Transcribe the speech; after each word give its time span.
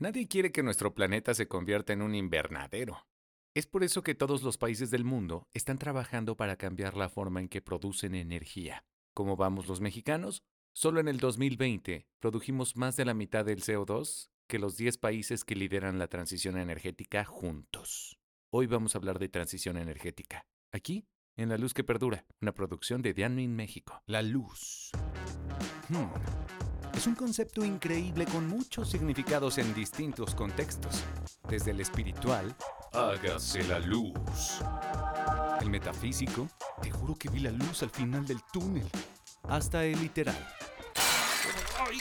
Nadie 0.00 0.28
quiere 0.28 0.50
que 0.50 0.62
nuestro 0.62 0.94
planeta 0.94 1.34
se 1.34 1.46
convierta 1.46 1.92
en 1.92 2.00
un 2.00 2.14
invernadero. 2.14 3.06
Es 3.54 3.66
por 3.66 3.84
eso 3.84 4.02
que 4.02 4.14
todos 4.14 4.42
los 4.42 4.56
países 4.56 4.90
del 4.90 5.04
mundo 5.04 5.46
están 5.52 5.76
trabajando 5.76 6.38
para 6.38 6.56
cambiar 6.56 6.96
la 6.96 7.10
forma 7.10 7.38
en 7.38 7.50
que 7.50 7.60
producen 7.60 8.14
energía. 8.14 8.82
¿Cómo 9.12 9.36
vamos 9.36 9.68
los 9.68 9.82
mexicanos? 9.82 10.42
Solo 10.72 11.00
en 11.00 11.08
el 11.08 11.18
2020 11.18 12.06
produjimos 12.18 12.78
más 12.78 12.96
de 12.96 13.04
la 13.04 13.12
mitad 13.12 13.44
del 13.44 13.60
CO2 13.60 14.30
que 14.48 14.58
los 14.58 14.78
10 14.78 14.96
países 14.96 15.44
que 15.44 15.54
lideran 15.54 15.98
la 15.98 16.08
transición 16.08 16.56
energética 16.56 17.26
juntos. 17.26 18.18
Hoy 18.50 18.66
vamos 18.66 18.94
a 18.94 18.98
hablar 18.98 19.18
de 19.18 19.28
transición 19.28 19.76
energética. 19.76 20.46
Aquí, 20.72 21.04
en 21.36 21.50
La 21.50 21.58
Luz 21.58 21.74
que 21.74 21.84
Perdura, 21.84 22.24
una 22.40 22.54
producción 22.54 23.02
de 23.02 23.12
Dianmin 23.12 23.54
México. 23.54 24.02
La 24.06 24.22
luz. 24.22 24.92
Hmm. 25.90 26.69
Es 26.94 27.06
un 27.06 27.14
concepto 27.14 27.64
increíble 27.64 28.26
con 28.26 28.46
muchos 28.48 28.90
significados 28.90 29.58
en 29.58 29.72
distintos 29.74 30.34
contextos, 30.34 31.02
desde 31.48 31.70
el 31.70 31.80
espiritual, 31.80 32.54
hágase 32.92 33.62
la 33.64 33.78
luz, 33.78 34.60
el 35.60 35.70
metafísico, 35.70 36.48
te 36.82 36.90
juro 36.90 37.14
que 37.16 37.30
vi 37.30 37.40
la 37.40 37.52
luz 37.52 37.82
al 37.82 37.90
final 37.90 38.26
del 38.26 38.40
túnel, 38.52 38.88
hasta 39.48 39.84
el 39.84 40.00
literal. 40.00 40.46
¡Ay! 41.88 42.00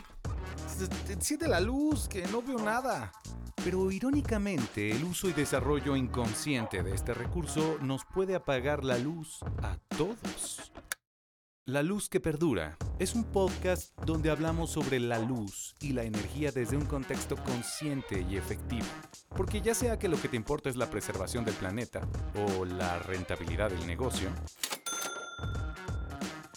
Enciende 1.10 1.48
la 1.48 1.60
luz, 1.60 2.08
que 2.08 2.26
no 2.28 2.42
veo 2.42 2.60
nada. 2.60 3.12
Pero 3.64 3.92
irónicamente, 3.92 4.92
el 4.92 5.04
uso 5.04 5.28
y 5.28 5.34
desarrollo 5.34 5.96
inconsciente 5.96 6.82
de 6.82 6.96
este 6.96 7.14
recurso 7.14 7.78
nos 7.82 8.06
puede 8.06 8.36
apagar 8.36 8.86
la 8.86 8.98
luz 8.98 9.40
a 9.62 9.78
todos. 9.98 10.69
La 11.70 11.84
Luz 11.84 12.10
que 12.10 12.20
Perdura 12.20 12.80
es 12.98 13.14
un 13.14 13.24
podcast 13.24 13.96
donde 14.04 14.32
hablamos 14.32 14.72
sobre 14.72 15.00
la 15.00 15.20
luz 15.20 15.76
y 15.80 15.94
la 15.94 16.02
energía 16.02 16.52
desde 16.52 16.76
un 16.76 16.86
contexto 16.86 17.36
consciente 17.36 18.26
y 18.28 18.38
efectivo. 18.38 18.88
Porque 19.38 19.62
ya 19.62 19.76
sea 19.76 20.00
que 20.00 20.08
lo 20.08 20.20
que 20.20 20.30
te 20.30 20.36
importa 20.36 20.70
es 20.70 20.78
la 20.78 20.90
preservación 20.90 21.46
del 21.46 21.54
planeta 21.54 22.02
o 22.48 22.66
la 22.66 22.98
rentabilidad 22.98 23.70
del 23.70 23.86
negocio, 23.86 24.30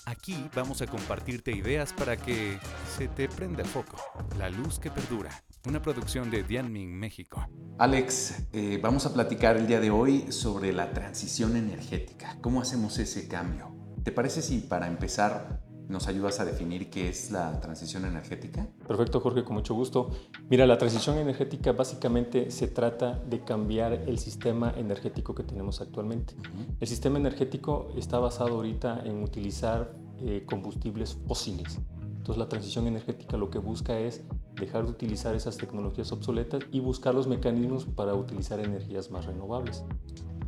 aquí 0.06 0.48
vamos 0.54 0.80
a 0.80 0.86
compartirte 0.86 1.52
ideas 1.52 1.92
para 1.92 2.16
que 2.16 2.58
se 2.97 3.08
te 3.08 3.28
prenda 3.28 3.60
el 3.60 3.69
foco. 3.69 3.98
La 4.38 4.48
Luz 4.48 4.78
que 4.78 4.91
Perdura, 4.91 5.44
una 5.66 5.82
producción 5.82 6.30
de 6.30 6.42
Dianmin 6.42 6.91
México. 6.91 7.47
Alex, 7.76 8.47
eh, 8.54 8.80
vamos 8.82 9.04
a 9.04 9.12
platicar 9.12 9.58
el 9.58 9.66
día 9.66 9.78
de 9.78 9.91
hoy 9.91 10.32
sobre 10.32 10.72
la 10.72 10.91
transición 10.94 11.54
energética. 11.58 12.38
¿Cómo 12.41 12.62
hacemos 12.62 12.98
ese 12.98 13.28
cambio? 13.28 13.72
¿Te 14.03 14.11
parece 14.11 14.42
si 14.42 14.58
para 14.58 14.89
empezar 14.89 15.61
nos 15.89 16.08
ayudas 16.08 16.41
a 16.41 16.45
definir 16.45 16.91
qué 16.91 17.08
es 17.08 17.31
la 17.31 17.61
transición 17.61 18.05
energética? 18.05 18.67
Perfecto, 18.89 19.20
Jorge, 19.20 19.44
con 19.44 19.55
mucho 19.55 19.75
gusto. 19.75 20.11
Mira, 20.48 20.67
la 20.67 20.77
transición 20.78 21.19
energética 21.19 21.72
básicamente 21.72 22.50
se 22.50 22.67
trata 22.67 23.19
de 23.19 23.44
cambiar 23.44 23.92
el 23.92 24.19
sistema 24.19 24.75
energético 24.77 25.34
que 25.34 25.44
tenemos 25.44 25.81
actualmente. 25.81 26.34
El 26.81 26.89
sistema 26.89 27.19
energético 27.19 27.92
está 27.97 28.19
basado 28.19 28.56
ahorita 28.56 29.03
en 29.05 29.22
utilizar 29.22 29.94
eh, 30.20 30.44
combustibles 30.47 31.16
fósiles. 31.28 31.78
Entonces 32.00 32.39
la 32.39 32.48
transición 32.48 32.87
energética 32.87 33.37
lo 33.37 33.50
que 33.50 33.59
busca 33.59 33.98
es 33.98 34.22
dejar 34.55 34.84
de 34.84 34.91
utilizar 34.91 35.34
esas 35.34 35.56
tecnologías 35.56 36.11
obsoletas 36.12 36.62
y 36.72 36.81
buscar 36.81 37.14
los 37.14 37.27
mecanismos 37.27 37.84
para 37.84 38.14
utilizar 38.14 38.61
energías 38.61 39.11
más 39.11 39.27
renovables 39.27 39.84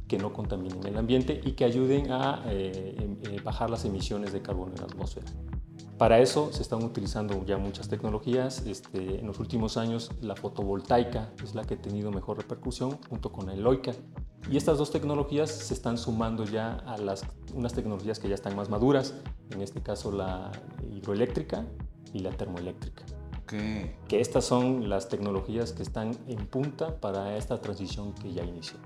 que 0.09 0.19
no 0.19 0.33
contaminen 0.33 0.85
el 0.87 0.97
ambiente 0.97 1.41
y 1.45 1.53
que 1.53 1.65
ayuden 1.65 2.13
a 2.13 2.43
eh, 2.47 2.97
em, 2.99 3.19
eh, 3.23 3.41
bajar 3.43 3.71
las 3.71 3.85
emisiones 3.85 4.33
de 4.33 4.43
carbono 4.43 4.73
en 4.75 4.81
la 4.81 4.87
atmósfera. 4.87 5.27
Para 5.99 6.19
eso 6.19 6.53
se 6.53 6.63
están 6.63 6.83
utilizando 6.83 7.45
ya 7.47 7.57
muchas 7.57 7.89
tecnologías. 7.89 8.67
Este, 8.67 9.21
en 9.21 9.27
los 9.27 9.39
últimos 9.39 9.77
años 9.77 10.11
la 10.21 10.35
fotovoltaica 10.35 11.33
es 11.43 11.55
la 11.55 11.65
que 11.65 11.75
ha 11.75 11.81
tenido 11.81 12.11
mejor 12.11 12.37
repercusión 12.37 12.99
junto 13.09 13.31
con 13.31 13.47
la 13.47 13.55
eloica. 13.55 13.93
Y 14.51 14.57
estas 14.57 14.77
dos 14.77 14.91
tecnologías 14.91 15.51
se 15.51 15.73
están 15.73 15.97
sumando 15.97 16.45
ya 16.45 16.75
a 16.87 16.99
las, 16.99 17.25
unas 17.55 17.73
tecnologías 17.73 18.19
que 18.19 18.29
ya 18.29 18.35
están 18.35 18.57
más 18.57 18.69
maduras, 18.69 19.15
en 19.51 19.63
este 19.63 19.83
caso 19.83 20.11
la 20.11 20.51
hidroeléctrica 20.91 21.65
y 22.13 22.19
la 22.19 22.31
termoeléctrica. 22.31 23.05
Okay. 23.45 23.97
Que 24.09 24.21
estas 24.21 24.45
son 24.45 24.89
las 24.89 25.09
tecnologías 25.09 25.73
que 25.73 25.83
están 25.83 26.11
en 26.27 26.47
punta 26.47 27.01
para 27.01 27.37
esta 27.37 27.61
transición 27.61 28.15
que 28.15 28.33
ya 28.33 28.43
inició. 28.43 28.79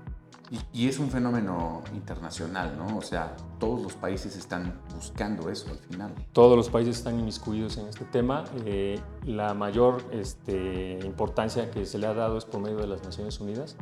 Y, 0.73 0.87
es 0.87 0.97
un 0.97 1.09
fenómeno 1.09 1.83
internacional, 1.93 2.75
¿no? 2.75 2.97
O 2.97 3.01
sea, 3.01 3.35
todos 3.59 3.81
los 3.81 3.93
países 3.93 4.35
están 4.35 4.81
buscando 4.95 5.49
eso 5.49 5.69
al 5.69 5.77
final. 5.77 6.13
Todos 6.33 6.57
los 6.57 6.69
países 6.69 6.97
están 6.97 7.19
inmiscuidos 7.19 7.77
en 7.77 7.87
este 7.87 8.05
tema. 8.05 8.45
Eh, 8.65 8.99
la 9.25 9.53
mayor 9.53 10.03
este, 10.11 10.99
importancia 11.05 11.69
que 11.69 11.85
se 11.85 11.99
le 11.99 12.07
ha 12.07 12.15
dado 12.15 12.37
es 12.37 12.45
por 12.45 12.61
medio 12.61 12.77
de 12.77 12.87
las 12.87 13.03
Naciones 13.03 13.39
Unidas. 13.39 13.75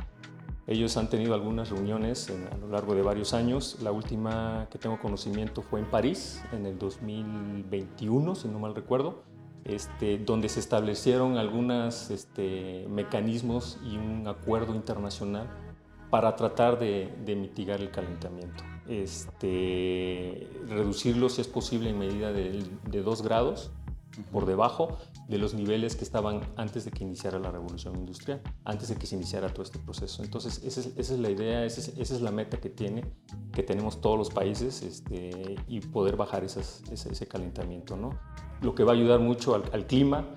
Ellos 0.66 0.98
han 0.98 1.10
tenido 1.10 1.34
algunas 1.34 1.70
reuniones 1.70 2.30
a 2.52 2.58
lo 2.58 2.68
largo 2.68 2.94
de 2.94 3.02
varios 3.02 3.34
años. 3.34 3.78
La 3.82 3.94
última 3.94 4.68
que 4.70 4.78
tengo 4.78 5.00
conocimiento 5.00 5.62
fue 5.62 5.80
en 5.80 5.86
París, 5.86 6.44
en 6.52 6.66
el 6.66 6.78
2021, 6.78 8.36
si 8.36 8.50
no 8.50 8.60
mal 8.60 8.76
recuerdo, 8.76 9.24
este, 9.64 10.18
donde 10.18 10.50
se 10.50 10.60
establecieron 10.60 11.38
algunos 11.38 12.10
este, 12.12 12.86
mecanismos 12.90 13.80
y 13.86 13.96
un 13.96 14.28
acuerdo 14.28 14.76
internacional 14.76 15.48
para 16.10 16.36
tratar 16.36 16.80
de, 16.80 17.12
mitigar 17.26 17.82
el 17.82 17.92
calentamiento. 17.92 18.64
Este, 18.88 20.50
reducirlo 20.68 21.30
si 21.30 21.42
es 21.42 21.48
posible 21.48 21.90
en 21.90 22.00
medida 22.00 22.32
de, 22.32 22.64
de 22.90 23.02
2 23.02 23.22
grados 23.22 23.72
por 24.32 24.46
debajo 24.46 24.98
de 25.28 25.38
los 25.38 25.54
niveles 25.54 25.96
que 25.96 26.04
estaban 26.04 26.42
antes 26.56 26.86
de 26.86 26.92
que 26.92 27.04
iniciara 27.04 27.40
la 27.40 27.52
revolución 27.52 27.96
industrial, 27.96 28.42
antes 28.64 28.90
de 28.90 28.96
que 28.96 29.06
se 29.06 29.16
iniciara 29.16 29.50
todo 29.50 29.64
este 29.64 29.80
proceso. 29.80 30.24
Entonces, 30.24 30.62
esa 30.64 30.82
es, 30.96 31.20
la 31.20 31.30
idea, 31.30 31.66
esa 31.66 31.92
es, 32.00 32.22
la 32.22 32.32
meta 32.32 32.58
que, 32.58 32.70
tiene, 32.70 33.04
que 33.52 33.64
tenemos 33.64 34.02
todos 34.02 34.18
los 34.18 34.30
países 34.30 34.82
este, 34.82 35.56
y 35.68 35.82
poder 35.82 36.16
bajar 36.16 36.44
ese, 36.44 37.28
calentamiento. 37.28 37.98
¿no? 37.98 38.18
Lo 38.62 38.74
que 38.74 38.84
va 38.84 38.94
a 38.94 38.96
ayudar 38.96 39.20
mucho 39.20 39.56
al, 39.56 39.64
al 39.74 39.86
clima, 39.86 40.30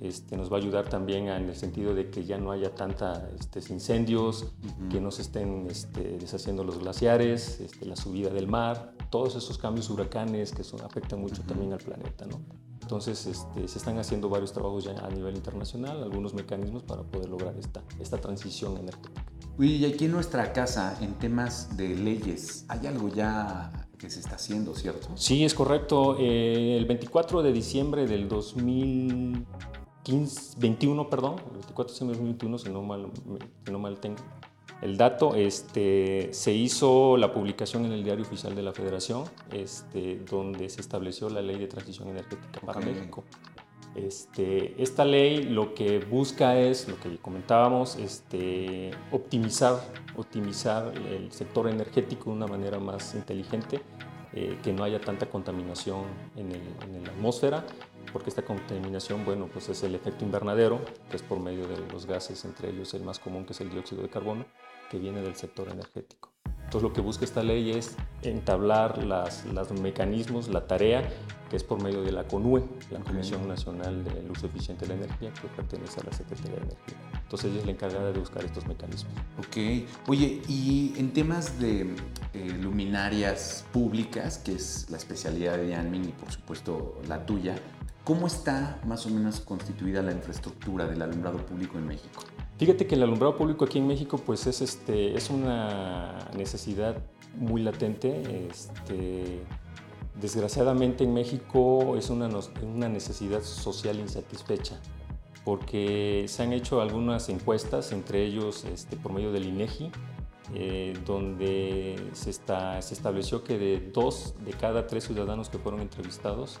este, 0.00 0.36
nos 0.36 0.52
va 0.52 0.56
a 0.56 0.60
ayudar 0.60 0.88
también 0.88 1.28
en 1.28 1.48
el 1.48 1.56
sentido 1.56 1.94
de 1.94 2.10
que 2.10 2.24
ya 2.24 2.36
no 2.36 2.50
haya 2.50 2.74
tantos 2.74 3.18
este, 3.38 3.60
incendios, 3.72 4.52
que 4.90 5.00
no 5.00 5.10
se 5.10 5.22
estén 5.22 5.66
este, 5.70 6.18
deshaciendo 6.18 6.64
los 6.64 6.78
glaciares, 6.78 7.60
este, 7.60 7.86
la 7.86 7.96
subida 7.96 8.30
del 8.30 8.46
mar, 8.46 8.92
todos 9.10 9.36
esos 9.36 9.56
cambios 9.56 9.88
huracanes 9.88 10.52
que 10.52 10.64
son, 10.64 10.82
afectan 10.82 11.20
mucho 11.20 11.42
también 11.42 11.72
al 11.72 11.78
planeta. 11.78 12.26
¿no? 12.26 12.40
Entonces 12.82 13.26
este, 13.26 13.68
se 13.68 13.78
están 13.78 13.98
haciendo 13.98 14.28
varios 14.28 14.52
trabajos 14.52 14.84
ya 14.84 14.92
a 14.98 15.08
nivel 15.10 15.34
internacional, 15.34 16.02
algunos 16.02 16.34
mecanismos 16.34 16.82
para 16.82 17.02
poder 17.02 17.30
lograr 17.30 17.56
esta, 17.58 17.82
esta 17.98 18.18
transición 18.18 18.76
energética. 18.76 19.24
y 19.58 19.84
aquí 19.86 20.04
en 20.04 20.12
nuestra 20.12 20.52
casa, 20.52 20.98
en 21.00 21.14
temas 21.14 21.76
de 21.76 21.96
leyes, 21.96 22.66
¿hay 22.68 22.86
algo 22.86 23.08
ya 23.08 23.72
que 23.98 24.10
se 24.10 24.20
está 24.20 24.34
haciendo, 24.34 24.74
cierto? 24.74 25.08
Sí, 25.14 25.42
es 25.44 25.54
correcto. 25.54 26.16
Eh, 26.20 26.76
el 26.76 26.84
24 26.84 27.42
de 27.42 27.52
diciembre 27.52 28.06
del 28.06 28.28
2000 28.28 29.46
21, 30.58 31.10
perdón, 31.10 31.36
el 31.46 31.52
24 31.52 31.84
de 31.84 31.92
diciembre 31.92 32.16
de 32.16 32.24
2021, 32.24 32.58
si 32.58 32.68
no 32.70 32.82
mal, 32.82 33.10
si 33.64 33.72
no 33.72 33.78
mal 33.78 33.98
tengo 33.98 34.16
el 34.82 34.96
dato, 34.96 35.34
este, 35.34 36.28
se 36.32 36.52
hizo 36.52 37.16
la 37.16 37.32
publicación 37.32 37.86
en 37.86 37.92
el 37.92 38.04
Diario 38.04 38.24
Oficial 38.24 38.54
de 38.54 38.62
la 38.62 38.72
Federación, 38.72 39.24
este, 39.52 40.20
donde 40.30 40.68
se 40.68 40.80
estableció 40.80 41.30
la 41.30 41.40
Ley 41.40 41.58
de 41.58 41.66
Transición 41.66 42.08
Energética 42.08 42.60
para 42.60 42.80
México. 42.80 43.24
Este, 43.94 44.80
esta 44.82 45.06
ley 45.06 45.44
lo 45.44 45.72
que 45.72 46.00
busca 46.00 46.58
es, 46.58 46.86
lo 46.86 47.00
que 47.00 47.16
comentábamos, 47.16 47.96
este, 47.96 48.90
optimizar, 49.10 49.80
optimizar 50.16 50.92
el 51.10 51.32
sector 51.32 51.66
energético 51.68 52.28
de 52.28 52.36
una 52.36 52.46
manera 52.46 52.78
más 52.78 53.14
inteligente, 53.14 53.80
eh, 54.34 54.58
que 54.62 54.74
no 54.74 54.84
haya 54.84 55.00
tanta 55.00 55.30
contaminación 55.30 56.02
en, 56.36 56.52
el, 56.52 56.60
en 56.94 57.04
la 57.04 57.10
atmósfera 57.10 57.64
porque 58.12 58.30
esta 58.30 58.42
contaminación, 58.42 59.24
bueno, 59.24 59.48
pues 59.52 59.68
es 59.68 59.82
el 59.82 59.94
efecto 59.94 60.24
invernadero, 60.24 60.80
que 61.10 61.16
es 61.16 61.22
por 61.22 61.40
medio 61.40 61.66
de 61.66 61.78
los 61.92 62.06
gases, 62.06 62.44
entre 62.44 62.70
ellos 62.70 62.94
el 62.94 63.02
más 63.02 63.18
común 63.18 63.44
que 63.44 63.52
es 63.52 63.60
el 63.60 63.70
dióxido 63.70 64.02
de 64.02 64.08
carbono, 64.08 64.46
que 64.90 64.98
viene 64.98 65.20
del 65.20 65.36
sector 65.36 65.68
energético. 65.68 66.30
Entonces 66.66 66.82
lo 66.82 66.92
que 66.92 67.00
busca 67.00 67.24
esta 67.24 67.44
ley 67.44 67.70
es 67.70 67.96
entablar 68.22 69.04
las, 69.04 69.44
los 69.46 69.70
mecanismos, 69.80 70.48
la 70.48 70.66
tarea, 70.66 71.08
que 71.48 71.54
es 71.54 71.62
por 71.62 71.80
medio 71.80 72.02
de 72.02 72.10
la 72.10 72.24
CONUE, 72.24 72.64
la 72.90 72.98
Comisión 72.98 73.46
Nacional 73.46 74.02
del 74.02 74.28
Uso 74.28 74.46
Eficiente 74.46 74.84
de 74.84 74.96
la 74.96 75.04
Energía, 75.04 75.32
que 75.32 75.46
pertenece 75.46 76.00
a 76.00 76.04
la 76.04 76.12
Secretaría 76.12 76.56
de 76.56 76.62
Energía. 76.62 76.96
Entonces 77.22 77.52
ella 77.52 77.60
es 77.60 77.66
la 77.66 77.72
encargada 77.72 78.10
de 78.10 78.18
buscar 78.18 78.44
estos 78.44 78.66
mecanismos. 78.66 79.12
Ok. 79.38 79.88
Oye, 80.08 80.42
y 80.48 80.92
en 80.96 81.12
temas 81.12 81.60
de 81.60 81.94
eh, 82.34 82.58
luminarias 82.60 83.64
públicas, 83.72 84.38
que 84.38 84.54
es 84.54 84.90
la 84.90 84.96
especialidad 84.96 85.58
de 85.58 85.68
Yanmin 85.68 86.04
y 86.04 86.12
por 86.12 86.32
supuesto 86.32 87.00
la 87.06 87.24
tuya, 87.24 87.54
¿Cómo 88.06 88.28
está 88.28 88.78
más 88.86 89.04
o 89.06 89.10
menos 89.10 89.40
constituida 89.40 90.00
la 90.00 90.12
infraestructura 90.12 90.86
del 90.86 91.02
alumbrado 91.02 91.38
público 91.44 91.76
en 91.76 91.88
México? 91.88 92.22
Fíjate 92.56 92.86
que 92.86 92.94
el 92.94 93.02
alumbrado 93.02 93.36
público 93.36 93.64
aquí 93.64 93.78
en 93.78 93.88
México 93.88 94.16
pues 94.16 94.46
es, 94.46 94.60
este, 94.60 95.16
es 95.16 95.28
una 95.28 96.30
necesidad 96.36 96.98
muy 97.34 97.62
latente. 97.62 98.46
Este, 98.48 99.40
desgraciadamente 100.20 101.02
en 101.02 101.14
México 101.14 101.96
es 101.96 102.08
una, 102.08 102.30
una 102.62 102.88
necesidad 102.88 103.42
social 103.42 103.98
insatisfecha. 103.98 104.76
porque 105.44 106.26
se 106.28 106.44
han 106.44 106.52
hecho 106.52 106.80
algunas 106.80 107.28
encuestas, 107.28 107.90
entre 107.90 108.24
ellos 108.24 108.64
este, 108.66 108.96
por 108.96 109.12
medio 109.12 109.32
del 109.32 109.46
INEGI, 109.46 109.90
eh, 110.54 110.94
donde 111.04 111.96
se, 112.12 112.30
está, 112.30 112.80
se 112.82 112.94
estableció 112.94 113.42
que 113.42 113.58
de 113.58 113.90
dos 113.92 114.34
de 114.44 114.52
cada 114.52 114.86
tres 114.86 115.02
ciudadanos 115.04 115.48
que 115.48 115.58
fueron 115.58 115.80
entrevistados, 115.80 116.60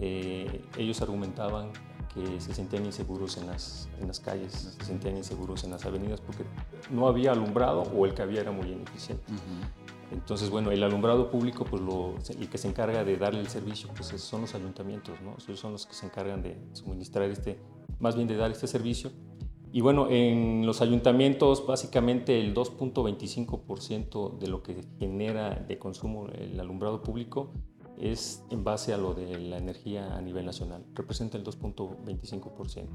eh, 0.00 0.64
ellos 0.76 1.00
argumentaban 1.02 1.70
que 2.14 2.40
se 2.40 2.54
sentían 2.54 2.84
inseguros 2.84 3.36
en 3.38 3.46
las, 3.46 3.88
en 4.00 4.06
las 4.06 4.20
calles, 4.20 4.52
se 4.78 4.84
sentían 4.84 5.16
inseguros 5.16 5.64
en 5.64 5.70
las 5.70 5.84
avenidas 5.86 6.20
porque 6.20 6.44
no 6.90 7.08
había 7.08 7.32
alumbrado 7.32 7.82
o 7.82 8.04
el 8.04 8.14
que 8.14 8.22
había 8.22 8.40
era 8.42 8.52
muy 8.52 8.68
ineficiente. 8.68 9.24
Entonces, 10.10 10.50
bueno, 10.50 10.70
el 10.70 10.82
alumbrado 10.82 11.30
público, 11.30 11.64
pues 11.64 11.80
lo, 11.80 12.14
el 12.38 12.48
que 12.48 12.58
se 12.58 12.68
encarga 12.68 13.02
de 13.02 13.16
darle 13.16 13.40
el 13.40 13.48
servicio, 13.48 13.88
pues 13.96 14.08
son 14.08 14.42
los 14.42 14.54
ayuntamientos, 14.54 15.18
¿no? 15.22 15.36
Ellos 15.42 15.58
son 15.58 15.72
los 15.72 15.86
que 15.86 15.94
se 15.94 16.04
encargan 16.04 16.42
de 16.42 16.58
suministrar 16.74 17.30
este, 17.30 17.58
más 17.98 18.14
bien 18.14 18.28
de 18.28 18.36
dar 18.36 18.50
este 18.50 18.66
servicio. 18.66 19.10
Y 19.72 19.80
bueno, 19.80 20.08
en 20.10 20.66
los 20.66 20.82
ayuntamientos 20.82 21.66
básicamente 21.66 22.38
el 22.38 22.54
2.25% 22.54 24.38
de 24.38 24.48
lo 24.48 24.62
que 24.62 24.84
genera 24.98 25.54
de 25.54 25.78
consumo 25.78 26.26
el 26.26 26.60
alumbrado 26.60 27.02
público 27.02 27.54
es 27.98 28.42
en 28.50 28.64
base 28.64 28.92
a 28.92 28.98
lo 28.98 29.14
de 29.14 29.38
la 29.38 29.58
energía 29.58 30.16
a 30.16 30.20
nivel 30.20 30.44
nacional, 30.44 30.84
representa 30.94 31.38
el 31.38 31.44
2.25%. 31.44 32.88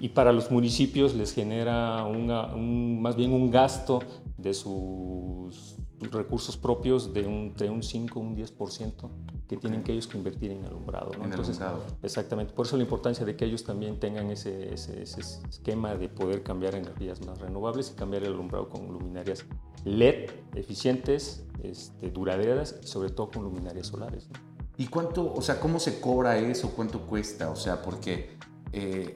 Y 0.00 0.10
para 0.10 0.32
los 0.32 0.50
municipios 0.50 1.14
les 1.14 1.32
genera 1.32 2.04
un, 2.04 3.00
más 3.00 3.16
bien 3.16 3.32
un 3.32 3.50
gasto 3.50 4.00
de 4.36 4.54
sus 4.54 5.76
recursos 6.00 6.56
propios 6.56 7.12
de 7.12 7.26
un, 7.26 7.34
entre 7.46 7.70
un 7.70 7.82
5 7.82 8.20
un 8.20 8.36
10% 8.36 9.10
que 9.48 9.56
tienen 9.56 9.82
que 9.82 9.92
ellos 9.92 10.06
que 10.06 10.18
invertir 10.18 10.50
en 10.50 10.64
alumbrado. 10.64 11.12
En 11.14 11.24
Entonces, 11.24 11.60
alumbrado. 11.60 11.96
Exactamente, 12.02 12.52
por 12.52 12.66
eso 12.66 12.76
la 12.76 12.82
importancia 12.82 13.24
de 13.24 13.36
que 13.36 13.44
ellos 13.44 13.64
también 13.64 13.98
tengan 13.98 14.30
ese, 14.30 14.74
ese, 14.74 15.02
ese, 15.02 15.20
esquema 15.48 15.94
de 15.94 16.08
poder 16.08 16.42
cambiar 16.42 16.74
energías 16.74 17.24
más 17.24 17.38
renovables 17.38 17.90
y 17.92 17.94
cambiar 17.94 18.24
el 18.24 18.32
alumbrado 18.32 18.68
con 18.68 18.86
luminarias 18.88 19.44
LED 19.84 20.30
eficientes, 20.54 21.46
este, 21.62 22.10
duraderas 22.10 22.76
y 22.82 22.86
sobre 22.86 23.10
todo 23.10 23.30
con 23.30 23.44
luminarias 23.44 23.86
solares. 23.86 24.28
¿Y 24.76 24.88
cuánto, 24.88 25.32
o 25.32 25.40
sea, 25.40 25.58
cómo 25.60 25.78
se 25.78 26.00
cobra 26.00 26.36
eso? 26.38 26.72
¿Cuánto 26.72 27.06
cuesta? 27.06 27.50
O 27.50 27.56
sea, 27.56 27.80
porque 27.80 28.36
eh, 28.72 29.14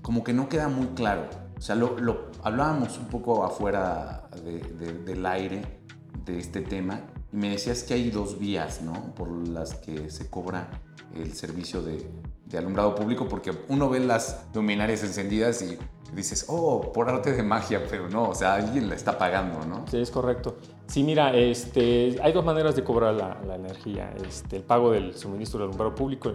como 0.00 0.24
que 0.24 0.32
no 0.32 0.48
queda 0.48 0.68
muy 0.68 0.86
claro. 0.88 1.28
O 1.56 1.60
sea, 1.60 1.74
lo, 1.74 1.98
lo 1.98 2.30
hablábamos 2.42 2.98
un 2.98 3.06
poco 3.06 3.44
afuera 3.44 4.28
del 4.42 5.26
aire 5.26 5.81
de 6.24 6.38
este 6.38 6.60
tema 6.60 7.00
y 7.32 7.36
me 7.36 7.50
decías 7.50 7.82
que 7.82 7.94
hay 7.94 8.10
dos 8.10 8.38
vías, 8.38 8.82
¿no? 8.82 9.14
Por 9.14 9.30
las 9.48 9.74
que 9.74 10.10
se 10.10 10.28
cobra 10.28 10.68
el 11.14 11.32
servicio 11.32 11.82
de, 11.82 12.06
de 12.46 12.58
alumbrado 12.58 12.94
público, 12.94 13.28
porque 13.28 13.52
uno 13.68 13.88
ve 13.88 14.00
las 14.00 14.46
luminarias 14.54 15.02
encendidas 15.02 15.62
y 15.62 15.78
dices, 16.14 16.44
oh, 16.48 16.92
por 16.92 17.08
arte 17.08 17.32
de 17.32 17.42
magia, 17.42 17.82
pero 17.88 18.08
no, 18.08 18.28
o 18.28 18.34
sea, 18.34 18.54
alguien 18.54 18.88
la 18.88 18.94
está 18.94 19.16
pagando, 19.18 19.64
¿no? 19.64 19.86
Sí, 19.88 19.98
es 19.98 20.10
correcto. 20.10 20.56
Sí, 20.86 21.02
mira, 21.02 21.34
este, 21.34 22.18
hay 22.22 22.32
dos 22.32 22.44
maneras 22.44 22.76
de 22.76 22.84
cobrar 22.84 23.14
la, 23.14 23.54
energía. 23.54 24.12
Este, 24.26 24.56
el 24.56 24.62
pago 24.62 24.92
del 24.92 25.14
suministro 25.14 25.58
del 25.58 25.68
alumbrado 25.68 25.94
público, 25.94 26.34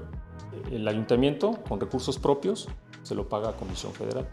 el 0.71 0.87
ayuntamiento 0.87 1.59
con 1.67 1.79
recursos 1.79 2.17
propios 2.17 2.67
se 3.03 3.13
lo 3.13 3.29
paga 3.29 3.49
a 3.49 3.53
Comisión 3.53 3.93
Federal. 3.93 4.27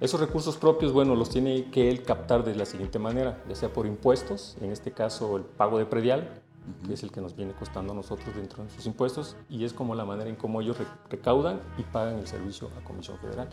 Esos 0.00 0.20
recursos 0.20 0.56
propios, 0.56 0.92
bueno, 0.92 1.14
los 1.14 1.30
tiene 1.30 1.70
que 1.70 1.88
él 1.88 2.02
captar 2.02 2.44
de 2.44 2.54
la 2.56 2.64
siguiente 2.64 2.98
manera, 2.98 3.42
ya 3.48 3.54
sea 3.54 3.72
por 3.72 3.86
impuestos, 3.86 4.56
en 4.60 4.72
este 4.72 4.92
caso 4.92 5.36
el 5.36 5.44
pago 5.44 5.78
de 5.78 5.86
predial, 5.86 6.42
que 6.86 6.94
es 6.94 7.02
el 7.02 7.12
que 7.12 7.20
nos 7.20 7.36
viene 7.36 7.52
costando 7.52 7.92
a 7.92 7.96
nosotros 7.96 8.34
dentro 8.34 8.64
de 8.64 8.70
sus 8.70 8.86
impuestos, 8.86 9.36
y 9.48 9.64
es 9.64 9.72
como 9.72 9.94
la 9.94 10.04
manera 10.04 10.28
en 10.28 10.36
cómo 10.36 10.60
ellos 10.60 10.76
recaudan 11.08 11.60
y 11.78 11.82
pagan 11.84 12.18
el 12.18 12.26
servicio 12.26 12.70
a 12.78 12.84
Comisión 12.84 13.18
Federal. 13.18 13.50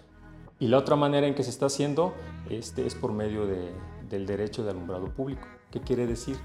Y 0.59 0.67
la 0.67 0.77
otra 0.77 0.95
manera 0.95 1.27
en 1.27 1.35
que 1.35 1.43
se 1.43 1.51
está 1.51 1.67
haciendo 1.67 2.13
este, 2.49 2.85
es 2.85 2.95
por 2.95 3.13
medio 3.13 3.45
de, 3.45 3.71
del 4.09 4.25
derecho 4.25 4.63
de 4.63 4.71
alumbrado 4.71 5.05
público. 5.13 5.47
¿Qué 5.71 5.79
quiere 5.79 6.07
decir? 6.07 6.37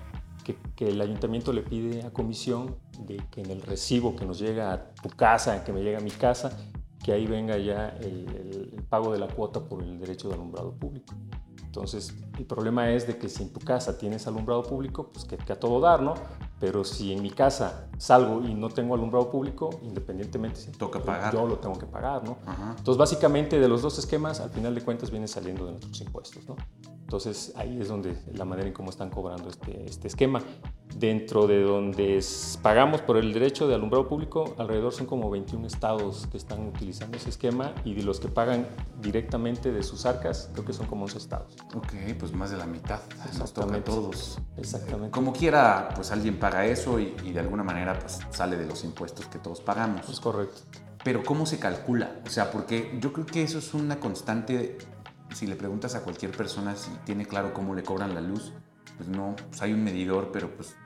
Que, 0.44 0.56
que, 0.76 0.88
el 0.88 1.00
ayuntamiento 1.00 1.52
le 1.52 1.62
pide 1.62 2.04
a 2.04 2.10
comisión 2.12 2.76
de 3.00 3.16
que 3.31 3.42
en 3.42 3.50
el 3.50 3.62
recibo 3.62 4.14
que 4.14 4.25
nos 4.25 4.38
llega 4.38 4.72
a 4.72 4.94
tu 4.94 5.08
casa, 5.08 5.64
que 5.64 5.72
me 5.72 5.82
llega 5.82 5.99
a 5.99 6.00
mi 6.00 6.12
casa, 6.12 6.56
que 7.06 7.12
ahí 7.12 7.24
venga 7.24 7.56
ya 7.56 7.90
el, 8.00 8.84
pago 8.88 9.12
de 9.12 9.20
la 9.20 9.28
cuota 9.28 9.60
por 9.60 9.80
el 9.80 9.96
derecho 10.00 10.26
de 10.26 10.34
alumbrado 10.34 10.72
público. 10.72 11.14
Entonces, 11.64 12.12
el 12.36 12.44
problema 12.46 12.90
es 12.90 13.06
de 13.06 13.16
que 13.16 13.28
si 13.28 13.44
en 13.44 13.52
tu 13.52 13.60
casa 13.60 13.96
tienes 13.96 14.26
alumbrado 14.26 14.64
público, 14.64 15.10
pues 15.12 15.24
que, 15.24 15.36
que, 15.36 15.52
a 15.52 15.60
todo 15.60 15.78
dar, 15.80 16.02
¿no? 16.02 16.14
Pero 16.58 16.82
si 16.82 17.12
en 17.12 17.22
mi 17.22 17.30
casa 17.30 17.86
salgo 17.96 18.42
y 18.44 18.54
no 18.54 18.70
tengo 18.70 18.96
alumbrado 18.96 19.30
público, 19.30 19.70
independientemente 19.84 20.58
si 20.58 20.72
Toca 20.72 20.98
pagar. 20.98 21.32
yo 21.32 21.46
lo 21.46 21.58
tengo 21.58 21.78
que 21.78 21.86
pagar, 21.86 22.24
¿no? 22.24 22.38
Entonces, 22.70 22.96
básicamente 22.96 23.60
de 23.60 23.68
los 23.68 23.82
dos 23.82 24.00
esquemas, 24.00 24.40
al 24.40 24.50
final 24.50 24.74
de 24.74 24.80
cuentas 24.80 25.12
viene 25.12 25.28
saliendo 25.28 25.64
de 25.64 25.72
nuestros 25.72 26.00
impuestos, 26.00 26.48
¿no? 26.48 26.56
Entonces, 27.02 27.52
ahí 27.54 27.80
es 27.80 27.86
donde 27.86 28.18
la 28.32 28.44
manera 28.44 28.66
en 28.66 28.74
cómo 28.74 28.90
están 28.90 29.10
cobrando 29.10 29.48
este, 29.48 29.84
este 29.84 30.08
esquema 30.08 30.42
dentro 30.98 31.46
de 31.46 31.62
donde 31.62 32.25
pagamos 32.62 33.02
por 33.02 33.16
el 33.19 33.32
derecho 33.32 33.69
de 33.69 33.75
alumbrado 33.75 34.08
público, 34.08 34.54
alrededor 34.58 34.93
son 34.93 35.06
como 35.06 35.31
21 35.31 35.66
estados 35.66 36.26
que 36.31 36.37
están 36.37 36.66
utilizando 36.66 37.16
ese 37.16 37.28
esquema 37.28 37.75
y 37.84 37.94
de 37.94 38.02
los 38.02 38.19
que 38.19 38.28
pagan 38.28 38.66
directamente 39.00 39.72
de 39.72 39.82
sus 39.82 40.06
arcas, 40.06 40.50
creo 40.52 40.64
que 40.64 40.72
son 40.72 40.87
como 40.87 41.04
11 41.04 41.19
estados. 41.19 41.56
Ok, 41.75 41.93
pues 42.19 42.32
más 42.32 42.50
de 42.50 42.56
la 42.56 42.66
mitad. 42.66 43.00
Nos 43.38 43.52
toca 43.52 43.76
a 43.76 43.84
todos. 43.84 44.38
Exactamente. 44.56 45.10
Como 45.10 45.32
quiera, 45.32 45.90
pues 45.94 46.10
alguien 46.12 46.38
paga 46.38 46.64
eso 46.64 46.99
y, 46.99 47.14
y, 47.25 47.32
de 47.32 47.40
alguna 47.40 47.62
manera 47.62 47.99
pues 47.99 48.20
sale 48.31 48.56
de 48.56 48.66
los 48.66 48.82
impuestos 48.84 49.26
que 49.26 49.38
todos 49.38 49.60
pagamos. 49.60 50.08
Es 50.08 50.20
correcto. 50.20 50.62
Pero 51.04 51.22
¿cómo 51.22 51.46
se 51.46 51.58
calcula? 51.58 52.20
O 52.26 52.31
sea, 52.31 52.50
porque 52.50 52.99
yo 53.00 53.12
creo 53.12 53.26
que 53.26 53.42
eso 53.42 53.58
es 53.58 53.75
una 53.75 54.00
constante. 54.00 54.78
Si 55.34 55.46
le 55.46 55.56
preguntas 55.56 55.94
a 55.94 56.02
cualquier 56.02 56.31
persona 56.31 56.75
si 56.76 56.90
tiene 57.04 57.26
claro 57.26 57.52
cómo 57.52 57.75
le 57.75 57.82
cobran 57.82 58.14
la 58.14 58.20
luz, 58.20 58.52
pues 58.96 59.08
no, 59.08 59.34
pues 59.48 59.62
hay 59.62 59.72
un 59.72 59.84
medidor, 59.84 60.31
pero 60.32 60.50
pues 60.50 60.76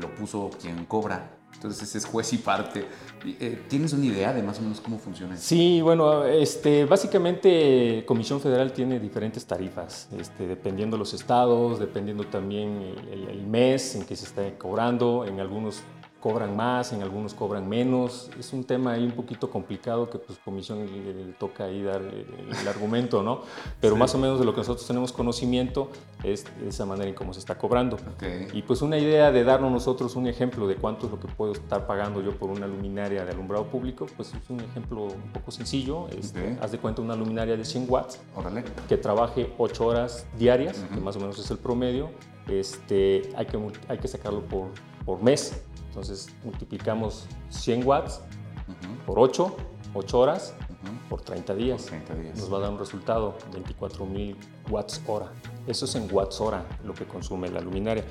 lo 0.00 0.14
puso 0.14 0.50
quien 0.60 0.84
cobra. 0.86 1.32
Entonces 1.54 1.88
ese 1.88 1.98
es 1.98 2.04
juez 2.04 2.32
y 2.34 2.38
parte. 2.38 2.84
Eh, 3.24 3.64
¿Tienes 3.68 3.94
una 3.94 4.04
idea 4.04 4.34
de 4.34 4.42
más 4.42 4.58
o 4.58 4.62
menos 4.62 4.80
cómo 4.80 4.98
funciona? 4.98 5.36
Sí, 5.38 5.80
bueno, 5.80 6.24
este, 6.24 6.84
básicamente 6.84 8.04
Comisión 8.06 8.40
Federal 8.40 8.72
tiene 8.72 9.00
diferentes 9.00 9.46
tarifas, 9.46 10.08
este, 10.18 10.46
dependiendo 10.46 10.98
los 10.98 11.14
estados, 11.14 11.78
dependiendo 11.78 12.24
también 12.24 12.94
el, 13.10 13.28
el, 13.28 13.46
mes 13.46 13.94
en 13.94 14.04
que 14.04 14.16
se 14.16 14.26
está 14.26 14.58
cobrando. 14.58 15.24
En 15.24 15.40
algunos 15.40 15.82
cobran 16.26 16.56
más, 16.56 16.92
en 16.92 17.02
algunos 17.02 17.34
cobran 17.34 17.68
menos. 17.68 18.30
Es 18.36 18.52
un 18.52 18.64
tema 18.64 18.94
ahí 18.94 19.04
un 19.04 19.12
poquito 19.12 19.48
complicado 19.48 20.10
que 20.10 20.18
pues 20.18 20.40
comisión 20.44 20.84
le, 20.84 21.14
le 21.14 21.32
toca 21.34 21.66
ahí 21.66 21.84
dar 21.84 22.02
el, 22.02 22.26
el 22.60 22.66
argumento, 22.66 23.22
¿no? 23.22 23.42
Pero 23.80 23.94
sí. 23.94 24.00
más 24.00 24.12
o 24.16 24.18
menos 24.18 24.40
de 24.40 24.44
lo 24.44 24.52
que 24.52 24.58
nosotros 24.58 24.84
tenemos 24.88 25.12
conocimiento 25.12 25.88
es 26.24 26.44
esa 26.66 26.84
manera 26.84 27.08
en 27.08 27.14
cómo 27.14 27.32
se 27.32 27.38
está 27.38 27.56
cobrando. 27.56 27.96
Okay. 28.16 28.48
Y 28.54 28.62
pues 28.62 28.82
una 28.82 28.98
idea 28.98 29.30
de 29.30 29.44
darnos 29.44 29.70
nosotros 29.70 30.16
un 30.16 30.26
ejemplo 30.26 30.66
de 30.66 30.74
cuánto 30.74 31.06
es 31.06 31.12
lo 31.12 31.20
que 31.20 31.28
puedo 31.28 31.52
estar 31.52 31.86
pagando 31.86 32.20
yo 32.20 32.32
por 32.36 32.50
una 32.50 32.66
luminaria 32.66 33.24
de 33.24 33.30
alumbrado 33.30 33.66
público, 33.66 34.06
pues 34.16 34.34
es 34.34 34.50
un 34.50 34.58
ejemplo 34.58 35.04
un 35.04 35.32
poco 35.32 35.52
sencillo. 35.52 36.08
Es, 36.08 36.32
okay. 36.32 36.58
Haz 36.60 36.72
de 36.72 36.78
cuenta 36.78 37.02
una 37.02 37.14
luminaria 37.14 37.56
de 37.56 37.64
100 37.64 37.86
watts 37.88 38.20
Órale. 38.34 38.64
que 38.88 38.96
trabaje 38.96 39.54
8 39.58 39.86
horas 39.86 40.26
diarias, 40.36 40.78
uh 40.78 40.86
-huh. 40.86 40.94
que 40.96 41.00
más 41.00 41.14
o 41.14 41.20
menos 41.20 41.38
es 41.38 41.48
el 41.52 41.58
promedio. 41.58 42.10
Este, 42.48 43.30
hay, 43.36 43.46
que, 43.46 43.60
hay 43.86 43.98
que 43.98 44.08
sacarlo 44.08 44.40
por, 44.40 44.70
por 45.04 45.22
mes. 45.22 45.62
Entonces 45.96 46.28
multiplicamos 46.44 47.26
100 47.48 47.86
watts 47.86 48.20
uh 48.68 48.72
-huh. 48.72 49.06
por 49.06 49.18
8, 49.18 49.56
8 49.94 50.18
horas 50.18 50.54
uh 50.60 50.72
-huh. 50.72 51.08
por 51.08 51.22
30 51.22 51.54
días. 51.54 51.84
Por 51.84 51.90
30 51.90 52.14
días. 52.16 52.36
Nos 52.36 52.52
va 52.52 52.58
a 52.58 52.60
dar 52.60 52.70
un 52.70 52.78
resultado, 52.78 53.34
24 53.50 54.04
mil 54.04 54.36
watts 54.68 55.00
hora. 55.06 55.32
Eso 55.66 55.86
es 55.86 55.94
en 55.94 56.06
watts 56.14 56.38
hora 56.38 56.66
lo 56.84 56.92
que 56.92 57.06
consume 57.06 57.48
la 57.48 57.62
luminaria. 57.62 58.04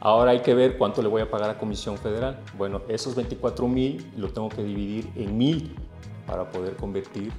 Ahora 0.00 0.32
hay 0.32 0.42
que 0.42 0.52
ver 0.54 0.76
cuánto 0.76 1.00
le 1.00 1.08
voy 1.08 1.22
a 1.22 1.30
pagar 1.30 1.48
a 1.48 1.56
Comisión 1.56 1.96
Federal. 1.96 2.38
Bueno, 2.58 2.82
esos 2.88 3.14
24 3.14 3.66
mil 3.66 4.12
lo 4.18 4.28
tengo 4.28 4.50
que 4.50 4.62
dividir 4.62 5.10
en 5.16 5.38
mil 5.38 5.74
para 6.26 6.50
poder 6.50 6.76
convertir 6.76 7.32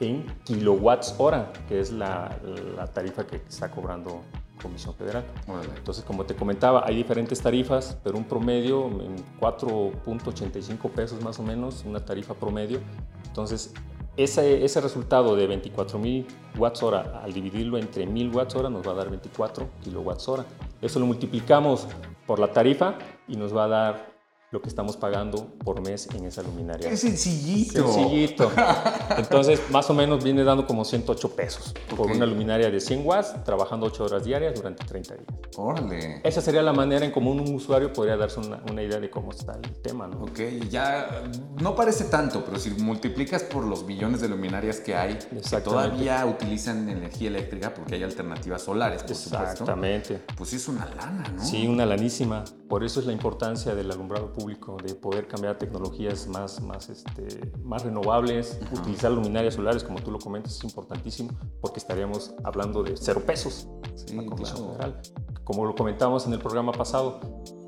en 0.00 0.24
kilowatts 0.44 1.14
hora, 1.18 1.52
que 1.68 1.78
es 1.78 1.92
la, 1.92 2.38
la 2.74 2.86
tarifa 2.86 3.26
que 3.26 3.36
está 3.36 3.70
cobrando 3.70 4.22
Comisión 4.60 4.94
Federal. 4.94 5.24
Vale. 5.46 5.68
Entonces, 5.76 6.04
como 6.04 6.24
te 6.24 6.34
comentaba, 6.34 6.84
hay 6.86 6.96
diferentes 6.96 7.40
tarifas, 7.40 7.98
pero 8.02 8.16
un 8.16 8.24
promedio 8.24 8.86
en 8.86 9.16
4.85 9.40 10.90
pesos 10.90 11.22
más 11.22 11.38
o 11.38 11.42
menos, 11.42 11.84
una 11.84 12.04
tarifa 12.04 12.34
promedio. 12.34 12.80
Entonces, 13.26 13.72
ese, 14.16 14.64
ese 14.64 14.80
resultado 14.80 15.36
de 15.36 15.46
24 15.46 15.98
mil 15.98 16.26
watts 16.56 16.82
hora, 16.82 17.20
al 17.22 17.32
dividirlo 17.32 17.76
entre 17.76 18.06
1000 18.06 18.34
watts 18.34 18.54
hora, 18.54 18.70
nos 18.70 18.86
va 18.86 18.92
a 18.92 18.94
dar 18.94 19.10
24 19.10 19.68
kilowatts 19.84 20.28
hora. 20.28 20.44
Eso 20.80 20.98
lo 20.98 21.06
multiplicamos 21.06 21.86
por 22.26 22.38
la 22.38 22.52
tarifa 22.52 22.96
y 23.28 23.36
nos 23.36 23.54
va 23.54 23.64
a 23.64 23.68
dar 23.68 24.15
lo 24.52 24.62
que 24.62 24.68
estamos 24.68 24.96
pagando 24.96 25.54
por 25.64 25.80
mes 25.80 26.08
en 26.14 26.24
esa 26.24 26.42
luminaria. 26.42 26.88
Es 26.88 27.00
sencillito. 27.00 27.92
Sencillito. 27.92 28.50
Entonces, 29.16 29.60
más 29.70 29.90
o 29.90 29.94
menos 29.94 30.22
viene 30.22 30.44
dando 30.44 30.66
como 30.66 30.84
108 30.84 31.34
pesos 31.34 31.74
por 31.96 32.10
una 32.10 32.26
luminaria 32.26 32.70
de 32.70 32.80
100 32.80 33.06
watts, 33.06 33.44
trabajando 33.44 33.86
8 33.86 34.04
horas 34.04 34.24
diarias 34.24 34.54
durante 34.54 34.84
30 34.84 35.14
días. 35.14 35.26
Órale. 35.56 36.20
Esa 36.22 36.40
sería 36.40 36.62
la 36.62 36.72
manera 36.72 37.04
en 37.04 37.10
cómo 37.10 37.32
un 37.32 37.40
usuario 37.54 37.92
podría 37.92 38.16
darse 38.16 38.40
una, 38.40 38.62
una 38.70 38.82
idea 38.82 39.00
de 39.00 39.10
cómo 39.10 39.32
está 39.32 39.58
el 39.62 39.72
tema, 39.82 40.06
¿no? 40.06 40.22
Ok, 40.22 40.38
ya 40.70 41.24
no 41.60 41.74
parece 41.74 42.04
tanto, 42.04 42.44
pero 42.44 42.58
si 42.58 42.70
multiplicas 42.70 43.42
por 43.42 43.64
los 43.64 43.84
millones 43.84 44.20
de 44.20 44.28
luminarias 44.28 44.78
que 44.80 44.94
hay, 44.94 45.18
que 45.18 45.60
todavía 45.60 46.24
utilizan 46.24 46.88
energía 46.88 47.28
eléctrica 47.28 47.74
porque 47.74 47.96
hay 47.96 48.02
alternativas 48.02 48.62
solares, 48.62 49.02
por 49.02 49.10
Exactamente. 49.10 50.22
pues 50.36 50.50
sí 50.50 50.56
es 50.56 50.68
una 50.68 50.86
lana, 50.86 51.24
¿no? 51.34 51.44
Sí, 51.44 51.66
una 51.66 51.84
lanísima. 51.84 52.44
Por 52.68 52.84
eso 52.84 53.00
es 53.00 53.06
la 53.06 53.12
importancia 53.12 53.74
del 53.74 53.90
alumbrado 53.90 54.32
público, 54.36 54.76
de 54.82 54.94
poder 54.94 55.26
cambiar 55.26 55.58
tecnologías 55.58 56.26
más, 56.28 56.60
más, 56.60 56.88
este, 56.88 57.52
más 57.64 57.82
renovables, 57.84 58.60
utilizar 58.72 59.10
luminarias 59.10 59.54
solares, 59.54 59.82
como 59.82 60.00
tú 60.00 60.10
lo 60.10 60.18
comentas, 60.18 60.56
es 60.56 60.64
importantísimo, 60.64 61.30
porque 61.60 61.80
estaríamos 61.80 62.34
hablando 62.44 62.82
de 62.82 62.96
cero 62.96 63.22
pesos 63.26 63.68
sí, 63.94 64.16
general. 64.16 65.00
Como 65.44 65.64
lo 65.64 65.74
comentamos 65.74 66.26
en 66.26 66.34
el 66.34 66.40
programa 66.40 66.72
pasado, 66.72 67.20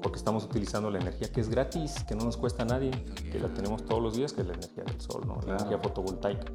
porque 0.02 0.18
estamos 0.18 0.44
utilizando 0.44 0.90
la 0.90 0.98
energía 0.98 1.30
que 1.32 1.40
es 1.40 1.48
gratis, 1.48 2.04
que 2.06 2.14
no 2.14 2.24
nos 2.24 2.36
cuesta 2.36 2.62
a 2.62 2.66
nadie, 2.66 2.90
que 3.30 3.38
la 3.38 3.48
tenemos 3.48 3.84
todos 3.84 4.02
los 4.02 4.16
días, 4.16 4.32
que 4.32 4.42
es 4.42 4.46
la 4.46 4.54
energía 4.54 4.84
del 4.84 5.00
sol, 5.00 5.22
¿no? 5.26 5.40
la 5.46 5.56
energía 5.56 5.78
fotovoltaica. 5.78 6.46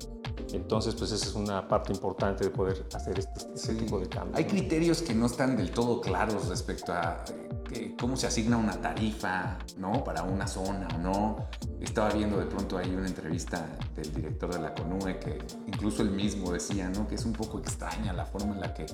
Entonces, 0.52 0.96
pues 0.96 1.12
esa 1.12 1.26
es 1.26 1.36
una 1.36 1.68
parte 1.68 1.94
importante 1.94 2.44
de 2.44 2.50
poder 2.50 2.86
hacer 2.94 3.20
este, 3.20 3.46
este 3.54 3.76
tipo 3.76 4.00
de 4.00 4.08
cambios. 4.08 4.38
Hay 4.38 4.46
criterios 4.46 5.02
que 5.02 5.14
no 5.14 5.26
están 5.26 5.58
del 5.58 5.72
todo 5.72 6.02
claros 6.02 6.48
respecto 6.48 6.92
a 6.94 7.24
eh, 7.74 7.96
cómo 8.00 8.16
se 8.16 8.28
asigna 8.28 8.58
una 8.58 8.80
tarifa, 8.80 9.58
¿no? 9.78 10.04
Para 10.04 10.24
una 10.24 10.48
zona 10.48 10.88
o 10.96 10.98
no. 11.00 11.36
Estaba 11.80 12.10
viendo 12.12 12.38
de 12.40 12.46
pronto 12.46 12.78
ahí 12.78 12.94
una 12.96 13.08
entrevista 13.08 13.68
del 13.96 14.14
director 14.14 14.54
de 14.54 14.60
la 14.62 14.74
CONUE 14.74 15.20
que 15.20 15.40
incluso 15.68 16.02
él 16.02 16.12
mismo 16.12 16.52
decía, 16.52 16.90
¿no? 16.90 17.08
Que 17.08 17.16
es 17.16 17.26
un 17.26 17.34
poco 17.34 17.60
extraña 17.60 18.14
la 18.14 18.26
forma 18.26 18.56
en 18.56 18.62
la 18.62 18.74
que 18.74 18.86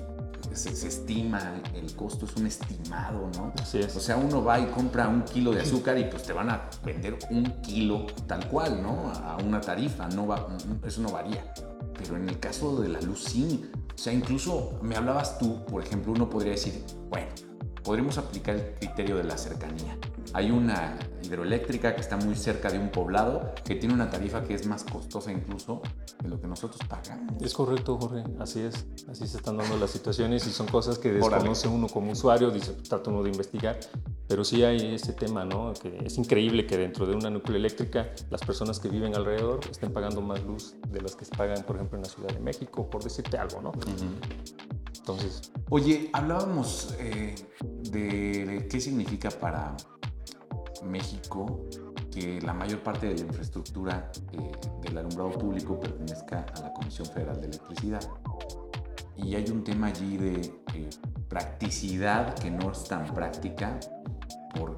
se, 0.52 0.74
se 0.74 0.88
estima 0.88 1.60
el 1.74 1.94
costo, 1.94 2.26
es 2.26 2.34
un 2.36 2.46
estimado, 2.46 3.30
¿no? 3.36 3.52
Así 3.60 3.78
es. 3.78 3.94
O 3.96 4.00
sea, 4.00 4.16
uno 4.16 4.42
va 4.42 4.58
y 4.58 4.66
compra 4.66 5.08
un 5.08 5.22
kilo 5.22 5.52
de 5.52 5.60
azúcar 5.60 5.98
y 5.98 6.04
pues 6.04 6.24
te 6.24 6.32
van 6.32 6.50
a 6.50 6.68
vender 6.84 7.18
un 7.30 7.44
kilo 7.62 8.06
tal 8.26 8.48
cual, 8.48 8.82
¿no? 8.82 9.12
A 9.12 9.36
una 9.44 9.60
tarifa, 9.60 10.08
no 10.08 10.26
va, 10.26 10.48
eso 10.84 11.00
no 11.00 11.10
varía. 11.10 11.44
Pero 11.96 12.16
en 12.16 12.28
el 12.28 12.38
caso 12.38 12.80
de 12.80 12.88
la 12.88 13.00
luz 13.00 13.24
sí. 13.24 13.70
O 13.94 13.98
sea, 14.02 14.12
incluso 14.12 14.78
me 14.82 14.96
hablabas 14.96 15.38
tú, 15.38 15.64
por 15.66 15.84
ejemplo, 15.84 16.12
uno 16.12 16.28
podría 16.30 16.52
decir, 16.52 16.82
bueno, 17.10 17.28
podríamos 17.82 18.18
aplicar 18.18 18.56
el 18.56 18.74
criterio 18.74 19.16
de 19.16 19.24
la 19.24 19.36
cercanía. 19.36 19.96
Hay 20.32 20.50
una 20.50 20.98
hidroeléctrica 21.22 21.94
que 21.94 22.00
está 22.00 22.16
muy 22.16 22.36
cerca 22.36 22.70
de 22.70 22.78
un 22.78 22.90
poblado 22.90 23.52
que 23.64 23.74
tiene 23.74 23.94
una 23.94 24.10
tarifa 24.10 24.42
que 24.44 24.54
es 24.54 24.66
más 24.66 24.84
costosa 24.84 25.32
incluso 25.32 25.82
de 26.22 26.28
lo 26.28 26.40
que 26.40 26.46
nosotros 26.46 26.80
pagamos. 26.88 27.42
Es 27.42 27.54
correcto, 27.54 27.98
Jorge, 27.98 28.24
así 28.38 28.60
es. 28.60 28.86
Así 29.10 29.26
se 29.26 29.38
están 29.38 29.56
dando 29.56 29.76
las 29.76 29.90
situaciones 29.90 30.46
y 30.46 30.50
son 30.50 30.66
cosas 30.68 30.98
que 30.98 31.12
desconoce 31.12 31.68
uno 31.68 31.88
como 31.88 32.12
usuario, 32.12 32.50
dice, 32.50 32.72
trata 32.72 33.10
uno 33.10 33.22
de 33.22 33.30
investigar. 33.30 33.78
Pero 34.28 34.44
sí 34.44 34.62
hay 34.62 34.94
ese 34.94 35.12
tema, 35.12 35.44
¿no? 35.44 35.72
Que 35.74 35.98
es 36.04 36.16
increíble 36.16 36.64
que 36.66 36.76
dentro 36.76 37.06
de 37.06 37.16
una 37.16 37.30
núcleo 37.30 37.56
eléctrica 37.56 38.10
las 38.30 38.40
personas 38.42 38.78
que 38.78 38.88
viven 38.88 39.16
alrededor 39.16 39.60
estén 39.68 39.92
pagando 39.92 40.20
más 40.20 40.42
luz 40.44 40.76
de 40.88 41.00
las 41.00 41.16
que 41.16 41.24
se 41.24 41.34
pagan, 41.34 41.64
por 41.64 41.76
ejemplo, 41.76 41.98
en 41.98 42.04
la 42.04 42.08
Ciudad 42.08 42.28
de 42.28 42.38
México, 42.38 42.88
por 42.88 43.02
decirte 43.02 43.36
algo, 43.36 43.60
¿no? 43.60 43.72
Entonces. 45.00 45.50
Oye, 45.70 46.10
hablábamos 46.12 46.94
eh, 46.98 47.34
de 47.90 48.68
qué 48.70 48.80
significa 48.80 49.30
para 49.30 49.76
México 50.84 51.64
que 52.10 52.40
la 52.40 52.52
mayor 52.52 52.82
parte 52.82 53.08
de 53.08 53.14
la 53.14 53.20
infraestructura 53.20 54.10
eh, 54.32 54.50
del 54.82 54.98
alumbrado 54.98 55.30
público 55.30 55.78
pertenezca 55.78 56.44
a 56.56 56.60
la 56.60 56.72
Comisión 56.72 57.06
Federal 57.06 57.40
de 57.40 57.46
Electricidad. 57.46 58.02
Y 59.16 59.34
hay 59.34 59.50
un 59.50 59.64
tema 59.64 59.88
allí 59.88 60.16
de 60.16 60.40
eh, 60.74 60.90
practicidad 61.28 62.34
que 62.34 62.50
no 62.50 62.72
es 62.72 62.84
tan 62.84 63.04
práctica 63.14 63.78
por 64.54 64.76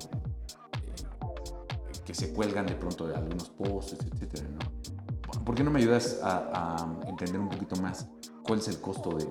que 2.05 2.14
se 2.14 2.33
cuelgan 2.33 2.67
de 2.67 2.75
pronto 2.75 3.07
de 3.07 3.14
algunos 3.14 3.49
postes, 3.50 4.00
etcétera, 4.12 4.49
¿no? 4.49 5.45
¿Por 5.45 5.55
qué 5.55 5.62
no 5.62 5.71
me 5.71 5.79
ayudas 5.79 6.21
a, 6.23 6.75
a 6.75 7.09
entender 7.09 7.41
un 7.41 7.49
poquito 7.49 7.76
más 7.76 8.09
cuál 8.43 8.59
es 8.59 8.69
el 8.69 8.81
costo 8.81 9.17
de, 9.17 9.25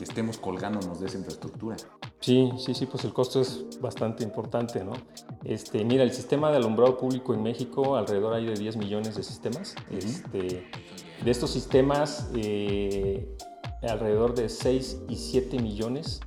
que 0.00 0.04
estemos 0.04 0.38
colgándonos 0.38 0.98
de 0.98 1.08
esa 1.08 1.18
infraestructura. 1.18 1.76
Sí, 2.20 2.50
sí, 2.56 2.72
sí, 2.72 2.86
pues 2.86 3.04
el 3.04 3.12
costo 3.12 3.42
es 3.42 3.78
bastante 3.82 4.24
importante, 4.24 4.82
¿no? 4.82 4.94
Este, 5.44 5.84
mira, 5.84 6.02
el 6.04 6.12
sistema 6.12 6.50
de 6.50 6.56
alumbrado 6.56 6.96
público 6.96 7.34
en 7.34 7.42
México, 7.42 7.96
alrededor 7.96 8.32
hay 8.32 8.46
de 8.46 8.54
10 8.54 8.78
millones 8.78 9.14
de 9.16 9.22
sistemas. 9.22 9.74
este, 9.90 10.70
de 11.22 11.30
estos 11.30 11.50
sistemas, 11.50 12.30
eh, 12.34 13.28
alrededor 13.82 14.34
de 14.34 14.48
6 14.48 15.02
y 15.10 15.16
7 15.16 15.60
millones 15.60 16.20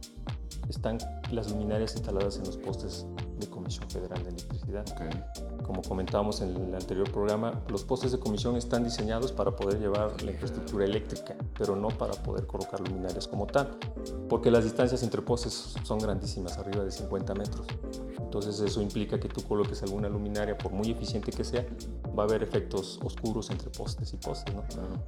están 0.70 1.00
las 1.32 1.50
luminarias 1.50 1.96
instaladas 1.96 2.38
en 2.38 2.44
los 2.44 2.58
postes 2.58 3.08
de 3.40 3.50
Comisión 3.50 3.90
Federal 3.90 4.22
de 4.24 4.30
Electricidad. 4.30 4.86
Como 5.64 5.82
comentábamos 5.82 6.42
en 6.42 6.56
el 6.56 6.76
anterior 6.76 7.10
programa, 7.12 7.62
los 7.70 7.84
postes 7.84 8.12
de 8.12 8.20
comisión 8.20 8.56
están 8.56 8.84
diseñados 8.84 9.32
para 9.32 9.56
poder 9.56 9.80
llevar 9.80 10.22
la 10.22 10.32
infraestructura 10.32 10.86
eléctrica, 10.86 11.36
pero 11.58 11.76
no 11.76 11.88
para 11.88 12.14
poder 12.14 12.46
colocar 12.46 12.80
luminarias 12.82 13.28
como 13.28 13.48
tal, 13.48 13.78
porque 14.30 14.52
las 14.52 14.64
distancias 14.64 15.04
entre 15.04 15.22
postes 15.22 15.76
son 15.84 16.00
grandísimas, 16.00 16.58
arriba 16.58 16.84
de 16.84 16.92
50 16.92 17.34
metros. 17.34 17.68
Entonces 18.34 18.60
eso 18.62 18.82
implica 18.82 19.20
que 19.20 19.30
tú 19.30 19.44
coloques 19.44 19.84
alguna 19.84 20.10
luminaria, 20.10 20.58
por 20.58 20.72
muy 20.72 20.90
eficiente 20.90 21.32
que 21.32 21.44
sea, 21.44 21.68
va 22.18 22.24
a 22.24 22.26
haber 22.26 22.42
efectos 22.42 23.00
oscuros 23.04 23.52
entre 23.52 23.70
postes 23.70 24.12
y 24.12 24.18
postes. 24.18 24.56
¿no? 24.56 24.64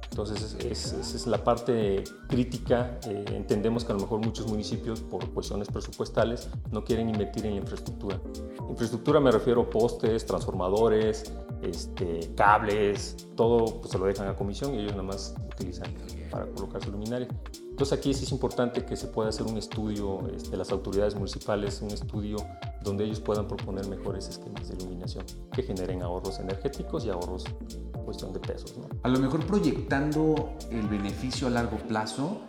Entonces 0.08 0.56
esa 0.60 1.00
es, 1.00 1.26
la 1.26 1.42
parte 1.42 2.04
crítica. 2.28 3.00
Eh, 3.08 3.24
entendemos 3.30 3.84
que 3.84 3.90
a 3.90 3.96
lo 3.96 4.02
mejor 4.02 4.24
muchos 4.24 4.46
municipios, 4.46 5.00
por 5.00 5.28
cuestiones 5.30 5.66
presupuestales, 5.66 6.48
no 6.70 6.84
quieren 6.84 7.08
invertir 7.08 7.46
en 7.46 7.54
la 7.54 7.60
infraestructura. 7.62 8.20
Infraestructura 8.70 9.18
me 9.18 9.32
refiero 9.32 9.62
a 9.62 9.70
postes, 9.70 10.24
transformadores, 10.24 11.24
este, 11.62 12.32
cables, 12.36 13.16
todo 13.34 13.80
pues, 13.80 13.90
se 13.90 13.98
lo 13.98 14.06
dejan 14.06 14.28
a 14.28 14.36
comisión 14.36 14.72
y 14.74 14.78
ellos 14.78 14.92
nada 14.92 15.02
más 15.02 15.34
utilizan 15.52 15.92
para 16.30 16.46
colocar 16.46 16.80
su 16.84 16.92
luminaria. 16.92 17.26
Entonces 17.70 17.98
aquí 17.98 18.14
sí 18.14 18.24
es 18.24 18.30
importante 18.30 18.84
que 18.84 18.96
se 18.96 19.08
pueda 19.08 19.30
hacer 19.30 19.46
un 19.46 19.58
estudio 19.58 20.20
de 20.26 20.36
este, 20.36 20.56
las 20.56 20.70
autoridades 20.70 21.16
municipales, 21.16 21.82
un 21.82 21.90
estudio 21.90 22.36
donde 22.82 23.04
ellos 23.04 23.20
puedan 23.20 23.46
proponer 23.48 23.86
mejores 23.88 24.28
esquemas 24.28 24.68
de 24.68 24.76
iluminación 24.76 25.24
que 25.52 25.62
generen 25.62 26.02
ahorros 26.02 26.38
energéticos 26.38 27.04
y 27.04 27.10
ahorros 27.10 27.44
en 27.94 28.04
cuestión 28.04 28.32
de 28.32 28.40
pesos. 28.40 28.76
¿no? 28.78 28.88
A 29.02 29.08
lo 29.08 29.18
mejor 29.18 29.44
proyectando 29.46 30.54
el 30.70 30.86
beneficio 30.88 31.48
a 31.48 31.50
largo 31.50 31.78
plazo 31.78 32.42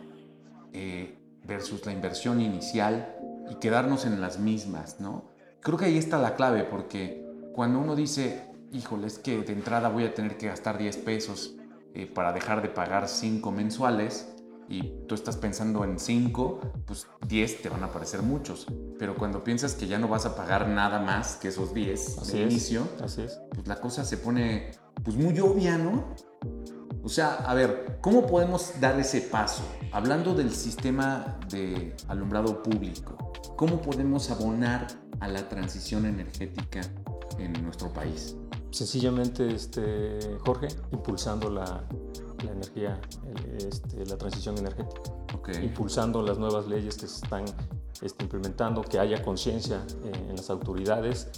eh, 0.73 1.17
versus 1.45 1.85
la 1.85 1.93
inversión 1.93 2.41
inicial 2.41 3.15
y 3.49 3.55
quedarnos 3.55 4.05
en 4.05 4.21
las 4.21 4.39
mismas, 4.39 4.99
¿no? 4.99 5.31
Creo 5.61 5.77
que 5.77 5.85
ahí 5.85 5.97
está 5.97 6.19
la 6.19 6.35
clave 6.35 6.63
porque 6.63 7.25
cuando 7.53 7.79
uno 7.79 7.95
dice, 7.95 8.45
híjole, 8.71 9.07
es 9.07 9.17
que 9.17 9.41
de 9.41 9.53
entrada 9.53 9.89
voy 9.89 10.03
a 10.03 10.13
tener 10.13 10.37
que 10.37 10.47
gastar 10.47 10.77
10 10.77 10.97
pesos 10.97 11.55
eh, 11.93 12.05
para 12.05 12.33
dejar 12.33 12.61
de 12.61 12.69
pagar 12.69 13.07
5 13.07 13.51
mensuales, 13.51 14.35
y 14.69 14.93
tú 15.07 15.15
estás 15.15 15.37
pensando 15.37 15.83
en 15.83 15.99
5, 15.99 16.59
pues 16.85 17.07
10 17.27 17.61
te 17.61 17.69
van 17.69 17.83
a 17.83 17.91
parecer 17.91 18.21
muchos. 18.21 18.67
Pero 18.99 19.15
cuando 19.15 19.43
piensas 19.43 19.75
que 19.75 19.87
ya 19.87 19.97
no 19.97 20.07
vas 20.07 20.25
a 20.25 20.35
pagar 20.35 20.67
nada 20.67 20.99
más 20.99 21.35
que 21.35 21.49
esos 21.49 21.73
10 21.73 22.31
de 22.31 22.41
inicio, 22.41 22.87
así 23.01 23.21
es. 23.21 23.39
pues 23.53 23.67
la 23.67 23.79
cosa 23.79 24.03
se 24.03 24.17
pone 24.17 24.71
pues 25.03 25.15
muy 25.15 25.39
obvia, 25.39 25.77
¿no? 25.77 26.15
O 27.03 27.09
sea, 27.09 27.35
a 27.35 27.53
ver, 27.53 27.99
¿cómo 28.01 28.27
podemos 28.27 28.73
dar 28.81 28.99
ese 28.99 29.21
paso? 29.21 29.63
Hablando 29.93 30.33
del 30.33 30.51
sistema 30.53 31.39
de 31.49 31.95
alumbrado 32.09 32.61
público, 32.61 33.31
¿cómo 33.55 33.81
podemos 33.81 34.29
abonar 34.29 34.87
a 35.21 35.27
la 35.29 35.47
transición 35.47 36.05
energética 36.05 36.81
en 37.37 37.53
nuestro 37.63 37.93
país? 37.93 38.35
Sencillamente, 38.71 39.47
este, 39.55 40.19
Jorge, 40.45 40.67
impulsando 40.91 41.49
la, 41.49 41.87
la 42.43 42.51
energía, 42.51 42.99
este, 43.57 44.05
la 44.05 44.17
transición 44.17 44.57
energética, 44.57 45.01
impulsando 45.61 46.21
las 46.21 46.37
nuevas 46.37 46.67
leyes 46.67 46.97
que 46.97 47.07
se 47.07 47.23
están 47.23 47.45
este, 48.01 48.23
implementando, 48.23 48.81
que 48.81 48.99
haya 48.99 49.21
conciencia 49.21 49.81
en 50.03 50.35
las 50.35 50.49
autoridades 50.49 51.29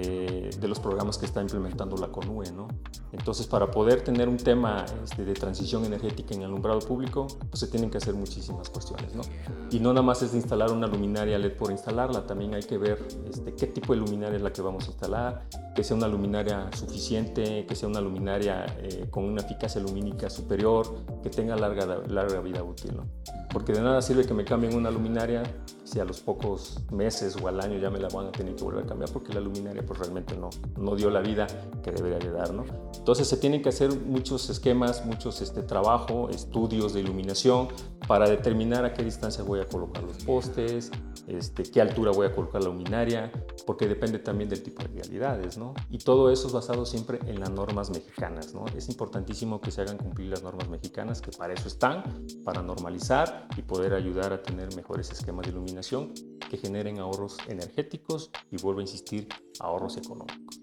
eh, 0.00 0.50
de 0.60 0.68
los 0.68 0.78
programas 0.78 1.18
que 1.18 1.26
está 1.26 1.42
implementando 1.42 1.96
la 1.96 2.08
CONUE. 2.08 2.52
¿no? 2.52 2.68
Entonces, 3.12 3.46
para 3.46 3.70
poder 3.70 4.02
tener 4.02 4.28
un 4.28 4.36
tema 4.36 4.84
este, 5.02 5.24
de 5.24 5.34
transición 5.34 5.84
energética 5.84 6.34
en 6.34 6.42
el 6.42 6.46
alumbrado 6.46 6.78
público, 6.78 7.26
pues 7.50 7.58
se 7.58 7.66
tienen 7.66 7.90
que 7.90 7.98
hacer 7.98 8.14
muchísimas 8.14 8.70
cuestiones. 8.70 9.14
¿no? 9.14 9.22
Y 9.70 9.80
no 9.80 9.92
nada 9.92 10.02
más 10.02 10.22
es 10.22 10.34
instalar 10.34 10.70
una 10.70 10.86
luminaria 10.86 11.36
LED 11.36 11.56
por 11.56 11.72
instalarla, 11.72 12.26
también 12.26 12.54
hay 12.54 12.62
que 12.62 12.78
ver 12.78 13.06
este, 13.28 13.54
qué 13.54 13.66
tipo 13.66 13.92
de 13.92 14.00
luminaria 14.00 14.36
es 14.36 14.42
la 14.42 14.52
que 14.52 14.62
vamos 14.62 14.84
a 14.84 14.90
instalar, 14.90 15.48
que 15.74 15.82
sea 15.82 15.96
una 15.96 16.06
luminaria 16.06 16.70
suficiente, 16.76 17.66
que 17.66 17.74
sea 17.74 17.88
una 17.88 18.00
luminaria 18.00 18.66
eh, 18.78 19.08
con 19.10 19.24
una 19.24 19.42
eficacia 19.42 19.80
lumínica 19.80 20.30
superior, 20.30 20.86
que 21.22 21.30
tenga 21.30 21.56
larga, 21.56 22.02
larga 22.06 22.40
vida 22.40 22.62
útil. 22.62 22.96
¿no? 22.96 23.06
Porque 23.52 23.72
de 23.72 23.80
nada 23.80 24.00
sirve 24.02 24.24
que 24.24 24.34
me 24.34 24.44
cambien 24.44 24.76
una 24.76 24.90
luminaria 24.90 25.42
si 25.88 26.00
a 26.00 26.04
los 26.04 26.20
pocos 26.20 26.80
meses 26.92 27.36
o 27.42 27.48
al 27.48 27.60
año 27.60 27.78
ya 27.78 27.88
me 27.88 27.98
la 27.98 28.08
van 28.08 28.26
a 28.26 28.32
tener 28.32 28.54
que 28.54 28.62
volver 28.62 28.84
a 28.84 28.86
cambiar 28.86 29.10
porque 29.10 29.32
la 29.32 29.40
luminaria 29.40 29.84
pues 29.84 29.98
realmente 29.98 30.36
no, 30.36 30.50
no 30.76 30.94
dio 30.96 31.08
la 31.08 31.20
vida 31.20 31.46
que 31.82 31.90
debería 31.90 32.18
de 32.18 32.30
dar. 32.30 32.52
¿no? 32.52 32.64
Entonces 32.96 33.26
se 33.26 33.38
tienen 33.38 33.62
que 33.62 33.70
hacer 33.70 33.98
muchos 33.98 34.50
esquemas, 34.50 35.06
muchos 35.06 35.40
este, 35.40 35.62
trabajo, 35.62 36.28
estudios 36.28 36.92
de 36.92 37.00
iluminación 37.00 37.68
para 38.06 38.28
determinar 38.28 38.84
a 38.84 38.92
qué 38.92 39.02
distancia 39.02 39.42
voy 39.42 39.60
a 39.60 39.66
colocar 39.66 40.02
los 40.02 40.18
postes, 40.24 40.90
este, 41.28 41.62
qué 41.62 41.80
altura 41.80 42.10
voy 42.10 42.26
a 42.26 42.34
colocar 42.34 42.62
la 42.62 42.70
luminaria, 42.70 43.30
porque 43.66 43.86
depende 43.86 44.18
también 44.18 44.48
del 44.48 44.62
tipo 44.62 44.82
de 44.82 44.88
realidades, 44.88 45.58
¿no? 45.58 45.74
Y 45.90 45.98
todo 45.98 46.30
eso 46.30 46.46
es 46.46 46.52
basado 46.54 46.86
siempre 46.86 47.18
en 47.26 47.38
las 47.38 47.50
normas 47.50 47.90
mexicanas. 47.90 48.54
Es 48.74 48.88
importantísimo 48.88 49.60
que 49.60 49.70
se 49.70 49.82
hagan 49.82 49.98
cumplir 49.98 50.30
las 50.30 50.42
normas 50.42 50.68
mexicanas, 50.68 51.20
que 51.20 51.30
para 51.30 51.52
eso 51.52 51.68
están, 51.68 52.26
para 52.44 52.62
normalizar 52.62 53.46
y 53.56 53.62
poder 53.62 53.92
ayudar 53.92 54.32
a 54.32 54.42
tener 54.42 54.74
mejores 54.74 55.10
esquemas 55.10 55.44
de 55.44 55.52
iluminación 55.52 56.14
que 56.50 56.56
generen 56.56 56.98
ahorros 56.98 57.36
energéticos 57.46 58.30
y 58.50 58.56
vuelvo 58.62 58.80
a 58.80 58.82
insistir, 58.84 59.28
ahorros 59.60 59.98
económicos. 59.98 60.60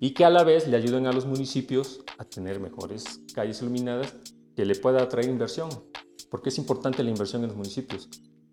Y 0.00 0.14
que 0.14 0.24
a 0.24 0.30
la 0.30 0.42
vez 0.42 0.66
le 0.66 0.76
ayuden 0.76 1.06
a 1.06 1.12
los 1.12 1.26
municipios 1.26 2.04
a 2.18 2.24
tener 2.24 2.60
mejores 2.60 3.20
calles 3.34 3.62
iluminadas 3.62 4.16
que 4.56 4.64
le 4.64 4.74
pueda 4.74 5.02
atraer 5.02 5.28
inversión, 5.28 5.68
porque 6.28 6.48
es 6.48 6.58
importante 6.58 7.04
la 7.04 7.10
inversión 7.10 7.42
en 7.42 7.48
los 7.48 7.56
municipios. 7.56 8.08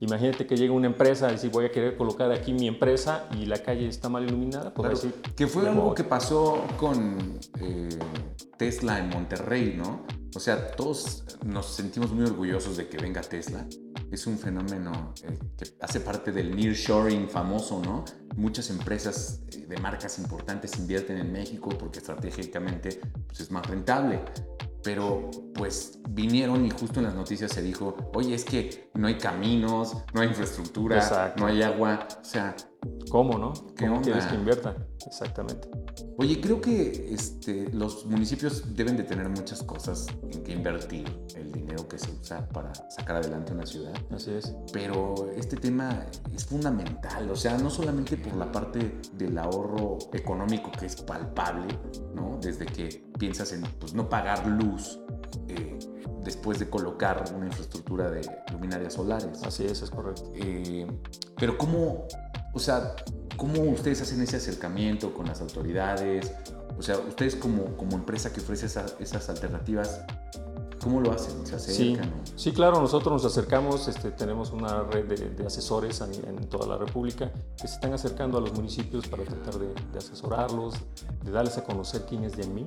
Imagínate 0.05 0.45
que 0.45 0.55
llega 0.55 0.71
una 0.71 0.85
empresa 0.85 1.29
y 1.29 1.33
dice 1.33 1.49
voy 1.49 1.65
a 1.65 1.71
querer 1.71 1.97
colocar 1.97 2.31
aquí 2.31 2.53
mi 2.53 2.67
empresa 2.67 3.27
y 3.35 3.47
la 3.47 3.57
calle 3.57 3.87
está 3.87 4.07
mal 4.07 4.23
iluminada. 4.23 4.71
Pues 4.71 5.01
decir, 5.01 5.13
que 5.35 5.47
fue 5.47 5.67
algo 5.67 5.95
que 5.95 6.03
pasó 6.03 6.63
con 6.77 7.39
eh, 7.59 7.89
Tesla 8.55 8.99
en 8.99 9.09
Monterrey, 9.09 9.73
¿no? 9.75 10.05
O 10.35 10.39
sea, 10.39 10.71
todos 10.71 11.23
nos 11.43 11.65
sentimos 11.65 12.11
muy 12.11 12.25
orgullosos 12.25 12.77
de 12.77 12.87
que 12.87 12.97
venga 12.97 13.21
Tesla. 13.21 13.65
Es 14.11 14.27
un 14.27 14.37
fenómeno 14.37 15.13
eh, 15.23 15.39
que 15.57 15.65
hace 15.81 16.01
parte 16.01 16.31
del 16.31 16.55
nearshoring 16.55 17.27
famoso, 17.27 17.81
¿no? 17.83 18.05
Muchas 18.35 18.69
empresas 18.69 19.41
eh, 19.53 19.65
de 19.67 19.77
marcas 19.77 20.19
importantes 20.19 20.77
invierten 20.77 21.17
en 21.17 21.31
México 21.31 21.69
porque 21.69 21.97
estratégicamente 21.97 23.01
pues, 23.27 23.39
es 23.39 23.49
más 23.49 23.65
rentable 23.65 24.19
pero 24.85 25.31
pues 25.55 25.99
vinieron 26.09 26.63
y 26.63 26.69
justo 26.69 26.99
en 26.99 27.07
las 27.07 27.15
noticias 27.15 27.51
se 27.51 27.63
dijo, 27.63 27.97
oye, 28.13 28.35
es 28.35 28.45
que 28.45 28.91
no 28.93 29.07
hay 29.07 29.17
caminos, 29.17 29.97
no 30.13 30.21
hay 30.21 30.27
infraestructura, 30.29 31.33
no 31.37 31.47
hay 31.47 31.63
agua, 31.63 32.07
o 32.21 32.23
sea... 32.23 32.55
¿Cómo, 33.09 33.39
no? 33.39 33.51
¿Cómo 33.79 33.99
quieres 34.01 34.25
que 34.27 34.35
invierta? 34.35 34.75
Exactamente. 35.07 35.67
Oye, 36.17 36.39
creo 36.39 36.61
que 36.61 37.11
este, 37.11 37.67
los 37.73 38.05
municipios 38.05 38.75
deben 38.75 38.95
de 38.95 39.03
tener 39.03 39.27
muchas 39.27 39.63
cosas 39.63 40.05
en 40.31 40.43
que 40.43 40.51
invertir 40.51 41.05
el 41.35 41.51
dinero 41.51 41.87
que 41.87 41.97
se 41.97 42.11
usa 42.11 42.47
para 42.49 42.73
sacar 42.91 43.15
adelante 43.17 43.53
una 43.53 43.65
ciudad. 43.65 43.93
Así 44.11 44.31
es. 44.31 44.55
Pero 44.71 45.15
este 45.35 45.55
tema 45.57 46.05
es 46.33 46.45
fundamental, 46.45 47.29
o 47.31 47.35
sea, 47.35 47.57
no 47.57 47.71
solamente 47.71 48.17
por 48.17 48.35
la 48.35 48.51
parte 48.51 48.99
del 49.13 49.37
ahorro 49.37 49.97
económico 50.13 50.71
que 50.71 50.85
es 50.85 50.95
palpable, 51.01 51.79
¿no? 52.13 52.37
Desde 52.39 52.67
que 52.67 53.04
piensas 53.17 53.51
en 53.53 53.61
pues, 53.79 53.93
no 53.93 54.09
pagar 54.09 54.45
luz 54.47 54.99
eh, 55.47 55.77
después 56.23 56.59
de 56.59 56.69
colocar 56.69 57.23
una 57.35 57.47
infraestructura 57.47 58.09
de 58.09 58.21
luminarias 58.51 58.93
solares. 58.93 59.43
Así 59.43 59.65
es, 59.65 59.81
es 59.81 59.89
correcto. 59.89 60.31
Eh, 60.35 60.87
pero 61.37 61.57
¿cómo, 61.57 62.07
o 62.53 62.59
sea, 62.59 62.95
cómo 63.37 63.61
ustedes 63.63 64.01
hacen 64.01 64.21
ese 64.21 64.37
acercamiento 64.37 65.13
con 65.13 65.27
las 65.27 65.41
autoridades? 65.41 66.31
O 66.77 66.81
sea, 66.81 66.97
ustedes 66.97 67.35
como, 67.35 67.77
como 67.77 67.95
empresa 67.95 68.33
que 68.33 68.41
ofrece 68.41 68.65
esas 68.65 69.29
alternativas, 69.29 70.01
¿Cómo 70.85 71.01
lo 71.01 71.11
hacen? 71.11 71.43
¿Se 71.47 71.55
acercan? 71.55 72.13
Sí, 72.35 72.51
claro, 72.51 72.79
nosotros 72.79 73.11
nos 73.11 73.25
acercamos, 73.25 73.87
este, 73.87 74.11
tenemos 74.11 74.51
una 74.51 74.83
red 74.83 75.05
de, 75.05 75.43
asesores 75.43 75.99
en, 76.01 76.47
toda 76.47 76.67
la 76.67 76.77
República 76.77 77.31
que 77.59 77.67
se 77.67 77.73
están 77.73 77.91
acercando 77.93 78.37
a 78.37 78.41
los 78.41 78.53
municipios 78.53 79.07
para 79.07 79.23
tratar 79.23 79.55
de, 79.57 79.97
asesorarlos, 79.97 80.75
de 81.23 81.31
darles 81.31 81.57
a 81.57 81.63
conocer 81.63 82.05
quién 82.07 82.23
es 82.23 82.37
Yanmi, 82.37 82.61
eh, 82.61 82.65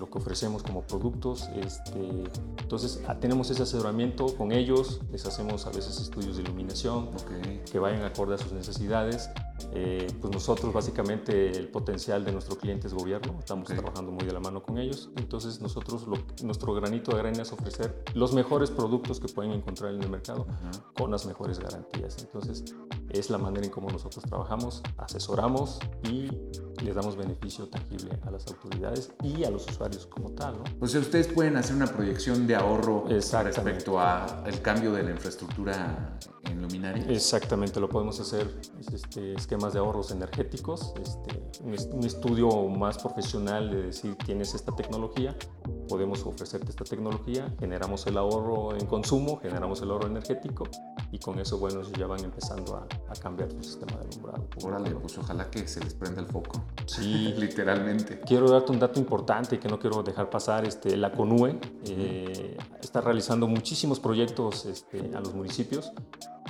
lo 0.00 0.10
que 0.10 0.18
ofrecemos 0.18 0.64
como 0.64 0.82
productos. 0.82 1.48
Este, 1.54 2.24
entonces, 2.60 3.00
ah, 3.06 3.14
tenemos 3.20 3.48
ese 3.50 3.62
asesoramiento 3.62 4.26
con 4.36 4.50
ellos, 4.50 5.00
les 5.12 5.24
hacemos 5.26 5.66
a 5.66 5.70
veces 5.70 6.00
estudios 6.00 6.38
de 6.38 6.42
iluminación 6.42 7.10
que 7.70 7.78
vayan 7.78 8.02
acorde 8.02 8.34
a 8.34 8.38
sus 8.38 8.50
necesidades. 8.50 9.30
Eh, 9.72 10.06
pues 10.20 10.32
nosotros 10.32 10.72
básicamente 10.72 11.50
el 11.50 11.68
potencial 11.68 12.24
de 12.24 12.32
nuestro 12.32 12.56
cliente 12.56 12.86
es 12.86 12.94
gobierno, 12.94 13.36
estamos 13.38 13.68
trabajando 13.68 14.12
muy 14.12 14.24
de 14.26 14.32
la 14.32 14.40
mano 14.40 14.62
con 14.62 14.78
ellos, 14.78 15.10
entonces 15.16 15.60
nosotros 15.60 16.06
lo, 16.06 16.16
nuestro 16.42 16.74
granito 16.74 17.12
de 17.12 17.20
arena 17.20 17.42
es 17.42 17.52
ofrecer 17.52 18.04
los 18.14 18.32
mejores 18.32 18.70
productos 18.70 19.20
que 19.20 19.28
pueden 19.28 19.52
encontrar 19.52 19.94
en 19.94 20.02
el 20.02 20.10
mercado 20.10 20.46
con 20.94 21.10
las 21.10 21.26
mejores 21.26 21.58
garantías. 21.58 22.18
Entonces 22.20 22.64
es 23.10 23.30
la 23.30 23.38
manera 23.38 23.66
en 23.66 23.72
cómo 23.72 23.90
nosotros 23.90 24.24
trabajamos, 24.24 24.82
asesoramos 24.96 25.78
y 26.04 26.28
les 26.82 26.94
damos 26.94 27.16
beneficio 27.16 27.68
tangible 27.68 28.18
a 28.26 28.30
las 28.30 28.46
autoridades 28.46 29.12
y 29.22 29.44
a 29.44 29.50
los 29.50 29.68
usuarios 29.68 30.06
como 30.06 30.30
tal. 30.30 30.54
¿no? 30.58 30.64
O 30.80 30.86
sea, 30.86 31.00
ustedes 31.00 31.28
pueden 31.28 31.56
hacer 31.56 31.76
una 31.76 31.86
proyección 31.86 32.46
de 32.46 32.54
ahorro 32.54 33.04
respecto 33.08 34.00
al 34.00 34.62
cambio 34.62 34.92
de 34.92 35.02
la 35.02 35.10
infraestructura 35.10 36.18
en 36.50 36.62
luminaria. 36.62 37.04
Exactamente, 37.08 37.80
lo 37.80 37.88
podemos 37.88 38.18
hacer 38.20 38.48
este, 38.92 39.34
esquemas 39.34 39.72
de 39.72 39.78
ahorros 39.78 40.10
energéticos, 40.10 40.92
este, 41.00 41.42
un, 41.62 42.04
estudio 42.04 42.48
más 42.68 42.98
profesional 42.98 43.70
de 43.70 43.82
decir 43.82 44.16
tienes 44.16 44.54
esta 44.54 44.74
tecnología, 44.74 45.36
podemos 45.88 46.24
ofrecerte 46.24 46.70
esta 46.70 46.84
tecnología, 46.84 47.52
generamos 47.58 48.06
el 48.06 48.16
ahorro 48.16 48.74
en 48.74 48.86
consumo, 48.86 49.38
generamos 49.40 49.82
el 49.82 49.90
ahorro 49.90 50.06
energético 50.06 50.64
y 51.12 51.18
con 51.18 51.38
eso, 51.38 51.58
bueno, 51.58 51.82
ya 51.98 52.06
van 52.06 52.24
empezando 52.24 52.76
a, 52.76 52.86
cambiar 53.20 53.50
su 53.50 53.62
sistema 53.62 53.98
de 53.98 54.08
alumbrado. 54.08 54.48
Órale, 54.64 54.92
pues 54.92 55.18
ojalá 55.18 55.50
que 55.50 55.68
se 55.68 55.80
les 55.80 55.92
prenda 55.92 56.22
el 56.22 56.26
foco. 56.26 56.64
Sí. 56.86 57.34
Literalmente. 57.36 58.20
Quiero 58.20 58.48
darte 58.48 58.72
un 58.72 58.78
dato 58.78 58.98
importante 58.98 59.58
que 59.58 59.68
no 59.68 59.78
quiero 59.78 60.02
dejar 60.02 60.30
pasar. 60.30 60.64
Este, 60.64 60.96
la 60.96 61.12
CONUE 61.12 61.58
eh, 61.86 62.56
está 62.80 63.02
realizando 63.02 63.46
muchísimos 63.46 64.00
proyectos 64.00 64.64
este, 64.64 65.10
a 65.14 65.20
los 65.20 65.34
municipios 65.34 65.92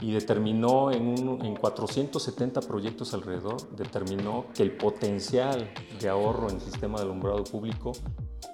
y 0.00 0.12
determinó 0.12 0.90
en, 0.90 1.06
un, 1.06 1.44
en 1.44 1.56
470 1.56 2.60
proyectos 2.62 3.12
alrededor, 3.14 3.70
determinó 3.76 4.46
que 4.54 4.62
el 4.62 4.72
potencial 4.72 5.70
de 6.00 6.08
ahorro 6.08 6.48
en 6.48 6.56
el 6.56 6.60
sistema 6.60 6.98
de 6.98 7.04
alumbrado 7.04 7.44
público 7.44 7.92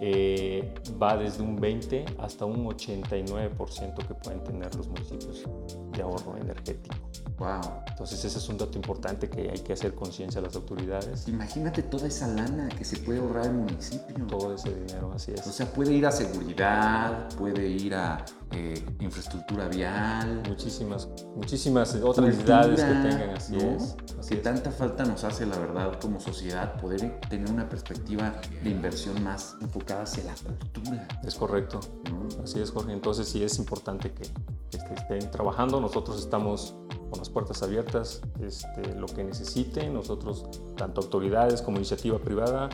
eh, 0.01 0.75
va 1.01 1.17
desde 1.17 1.43
un 1.43 1.57
20 1.57 2.05
hasta 2.19 2.45
un 2.45 2.67
89% 2.67 4.07
que 4.07 4.15
pueden 4.15 4.45
tener 4.45 4.75
los 4.75 4.89
municipios 4.89 5.45
de 5.93 6.03
ahorro 6.03 6.37
energético. 6.37 6.97
Wow. 7.39 7.83
Entonces 7.87 8.25
ese 8.25 8.39
es 8.39 8.49
un 8.49 8.59
dato 8.59 8.77
importante 8.77 9.29
que 9.29 9.51
hay 9.51 9.59
que 9.59 9.73
hacer 9.73 9.95
conciencia 9.95 10.41
a 10.41 10.45
las 10.45 10.57
autoridades. 10.57 11.29
Imagínate 11.29 11.83
toda 11.83 12.09
esa 12.09 12.29
lana 12.29 12.69
que 12.69 12.85
se 12.85 12.99
puede 12.99 13.21
ahorrar 13.21 13.47
el 13.47 13.55
municipio. 13.55 14.27
Todo 14.27 14.55
ese 14.55 14.75
dinero, 14.75 15.13
así 15.15 15.33
es. 15.33 15.47
O 15.47 15.53
sea, 15.53 15.67
puede 15.67 15.93
ir 15.93 16.07
a 16.07 16.13
seguridad, 16.13 17.29
puede 17.37 17.69
ir 17.69 17.95
a 17.95 18.25
eh, 18.53 18.83
infraestructura 19.01 19.69
vial. 19.69 20.43
Muchísimas, 20.49 21.09
muchísimas 21.35 21.95
otras 21.97 22.27
necesidades 22.27 22.81
que 22.81 23.09
tengan, 23.09 23.31
así 23.31 23.57
es. 23.57 23.97
que 24.29 24.37
tanta 24.37 24.71
falta 24.71 25.05
nos 25.05 25.25
hace, 25.25 25.47
la 25.47 25.59
verdad, 25.59 25.99
como 26.01 26.21
sociedad, 26.21 26.81
poder 26.81 27.21
tener 27.29 27.51
una 27.51 27.69
perspectiva 27.69 28.35
de 28.63 28.71
inversión 28.71 29.23
más 29.23 29.57
enfocada 29.61 30.03
hacia 30.03 30.25
la 30.25 30.35
cultura. 30.35 31.09
Es 31.25 31.35
correcto. 31.35 31.81
Así 32.43 32.61
es, 32.61 32.71
Jorge. 32.71 32.93
Entonces 32.93 33.29
sí 33.29 33.43
es 33.43 33.59
importante 33.59 34.13
que, 34.13 34.23
estén 34.95 35.31
trabajando. 35.31 35.81
Nosotros 35.81 36.19
estamos 36.21 36.77
con 37.11 37.19
las 37.19 37.29
puertas 37.29 37.63
abiertas, 37.63 38.23
este, 38.41 38.95
lo 38.95 39.07
que 39.07 39.25
necesiten. 39.25 39.93
Nosotros, 39.93 40.49
tanto 40.77 41.01
autoridades 41.01 41.63
como 41.63 41.79
iniciativa 41.79 42.19
privada, 42.19 42.69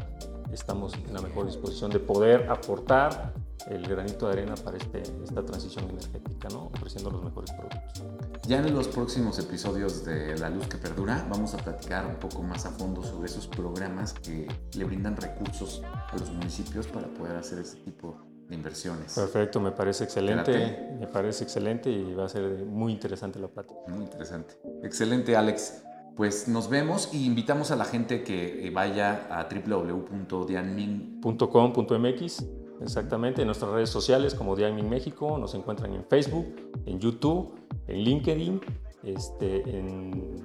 estamos 0.53 0.95
en 0.95 1.15
la 1.15 1.23
mejor 1.23 1.47
disposición 1.47 1.91
de 1.91 1.99
poder 1.99 2.51
aportar 2.51 3.33
el 3.69 3.87
granito 3.87 4.27
de 4.27 4.33
arena 4.33 4.57
para 4.57 4.77
este, 4.77 5.03
esta 5.23 5.45
transición 5.45 5.89
energética, 5.91 6.49
¿no? 6.51 6.71
ofreciendo 6.75 7.11
los 7.11 7.23
mejores 7.23 7.53
productos. 7.53 8.03
Ya 8.47 8.59
en 8.59 8.75
los 8.75 8.89
próximos 8.89 9.39
episodios 9.39 10.05
de 10.05 10.37
La 10.39 10.51
Luz 10.51 10.67
que 10.67 10.77
Perdura 10.77 11.25
vamos 11.31 11.55
a 11.55 11.59
platicar 11.59 12.05
un 12.07 12.17
poco 12.17 12.43
más 12.43 12.67
a 12.67 12.71
fondo 12.71 13.01
sobre 13.03 13.27
esos 13.27 13.47
programas 13.47 14.15
que 14.15 14.49
le 14.75 14.85
brindan 14.85 15.17
recursos 15.17 15.81
a 15.85 16.17
los 16.19 16.33
municipios 16.33 16.89
para 16.89 17.07
poder 17.09 17.37
hacer 17.37 17.61
ese 17.61 17.77
tipo 17.77 18.17
de 18.49 18.57
inversiones. 18.57 19.15
Perfecto, 19.15 19.61
me 19.61 19.71
parece 19.71 20.03
excelente, 20.05 20.97
me 20.99 21.07
parece 21.07 21.45
excelente 21.45 21.91
y 21.91 22.15
va 22.15 22.25
a 22.25 22.29
ser 22.29 22.65
muy 22.67 22.93
interesante 22.93 23.39
la 23.39 23.49
plática. 23.49 23.79
Muy 23.89 24.05
interesante. 24.05 24.55
Excelente, 24.83 25.37
Alex. 25.37 25.85
Pues 26.17 26.49
nos 26.49 26.69
vemos 26.69 27.15
y 27.15 27.25
invitamos 27.25 27.71
a 27.71 27.77
la 27.77 27.87
gente 27.87 28.23
que 28.25 28.71
vaya 28.75 29.29
a 29.31 29.49
www.dianmin.com.mx 29.49 32.45
Exactamente, 32.81 33.43
en 33.43 33.47
nuestras 33.47 33.71
redes 33.71 33.91
sociales 33.91 34.35
como 34.35 34.57
Diaming 34.57 34.89
México, 34.89 35.39
nos 35.39 35.55
encuentran 35.55 35.95
en 35.95 36.05
Facebook, 36.05 36.55
en 36.87 36.99
YouTube, 36.99 37.55
en 37.87 37.99
LinkedIn, 37.99 38.61
este, 39.05 39.79
en 39.79 40.43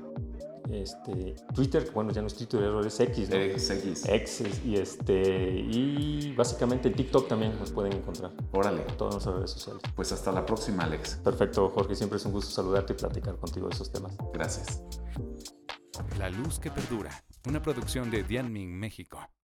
este, 0.71 1.35
Twitter, 1.53 1.89
bueno, 1.93 2.11
ya 2.11 2.21
no 2.21 2.27
es 2.27 2.35
Twitter, 2.35 2.61
es 2.85 2.99
X, 2.99 3.29
¿no? 3.29 3.35
X, 3.37 4.05
X. 4.05 4.61
y, 4.65 4.75
este, 4.75 5.49
y 5.49 6.33
básicamente 6.35 6.89
en 6.89 6.95
TikTok 6.95 7.27
también 7.27 7.57
nos 7.57 7.71
pueden 7.71 7.93
encontrar. 7.93 8.31
Órale. 8.51 8.81
todas 8.97 9.15
nuestras 9.15 9.35
redes 9.35 9.51
sociales. 9.51 9.81
Pues 9.95 10.11
hasta 10.11 10.31
la 10.31 10.45
próxima, 10.45 10.83
Alex. 10.83 11.21
Perfecto, 11.23 11.69
Jorge, 11.69 11.95
siempre 11.95 12.17
es 12.17 12.25
un 12.25 12.33
gusto 12.33 12.51
saludarte 12.51 12.93
y 12.93 12.95
platicar 12.97 13.37
contigo 13.37 13.67
de 13.67 13.75
esos 13.75 13.91
temas. 13.91 14.15
Gracias. 14.33 14.83
La 16.19 16.29
luz 16.29 16.59
que 16.59 16.69
perdura. 16.69 17.11
Una 17.47 17.61
producción 17.61 18.11
de 18.11 18.23
Dianming 18.23 18.77
México. 18.77 19.19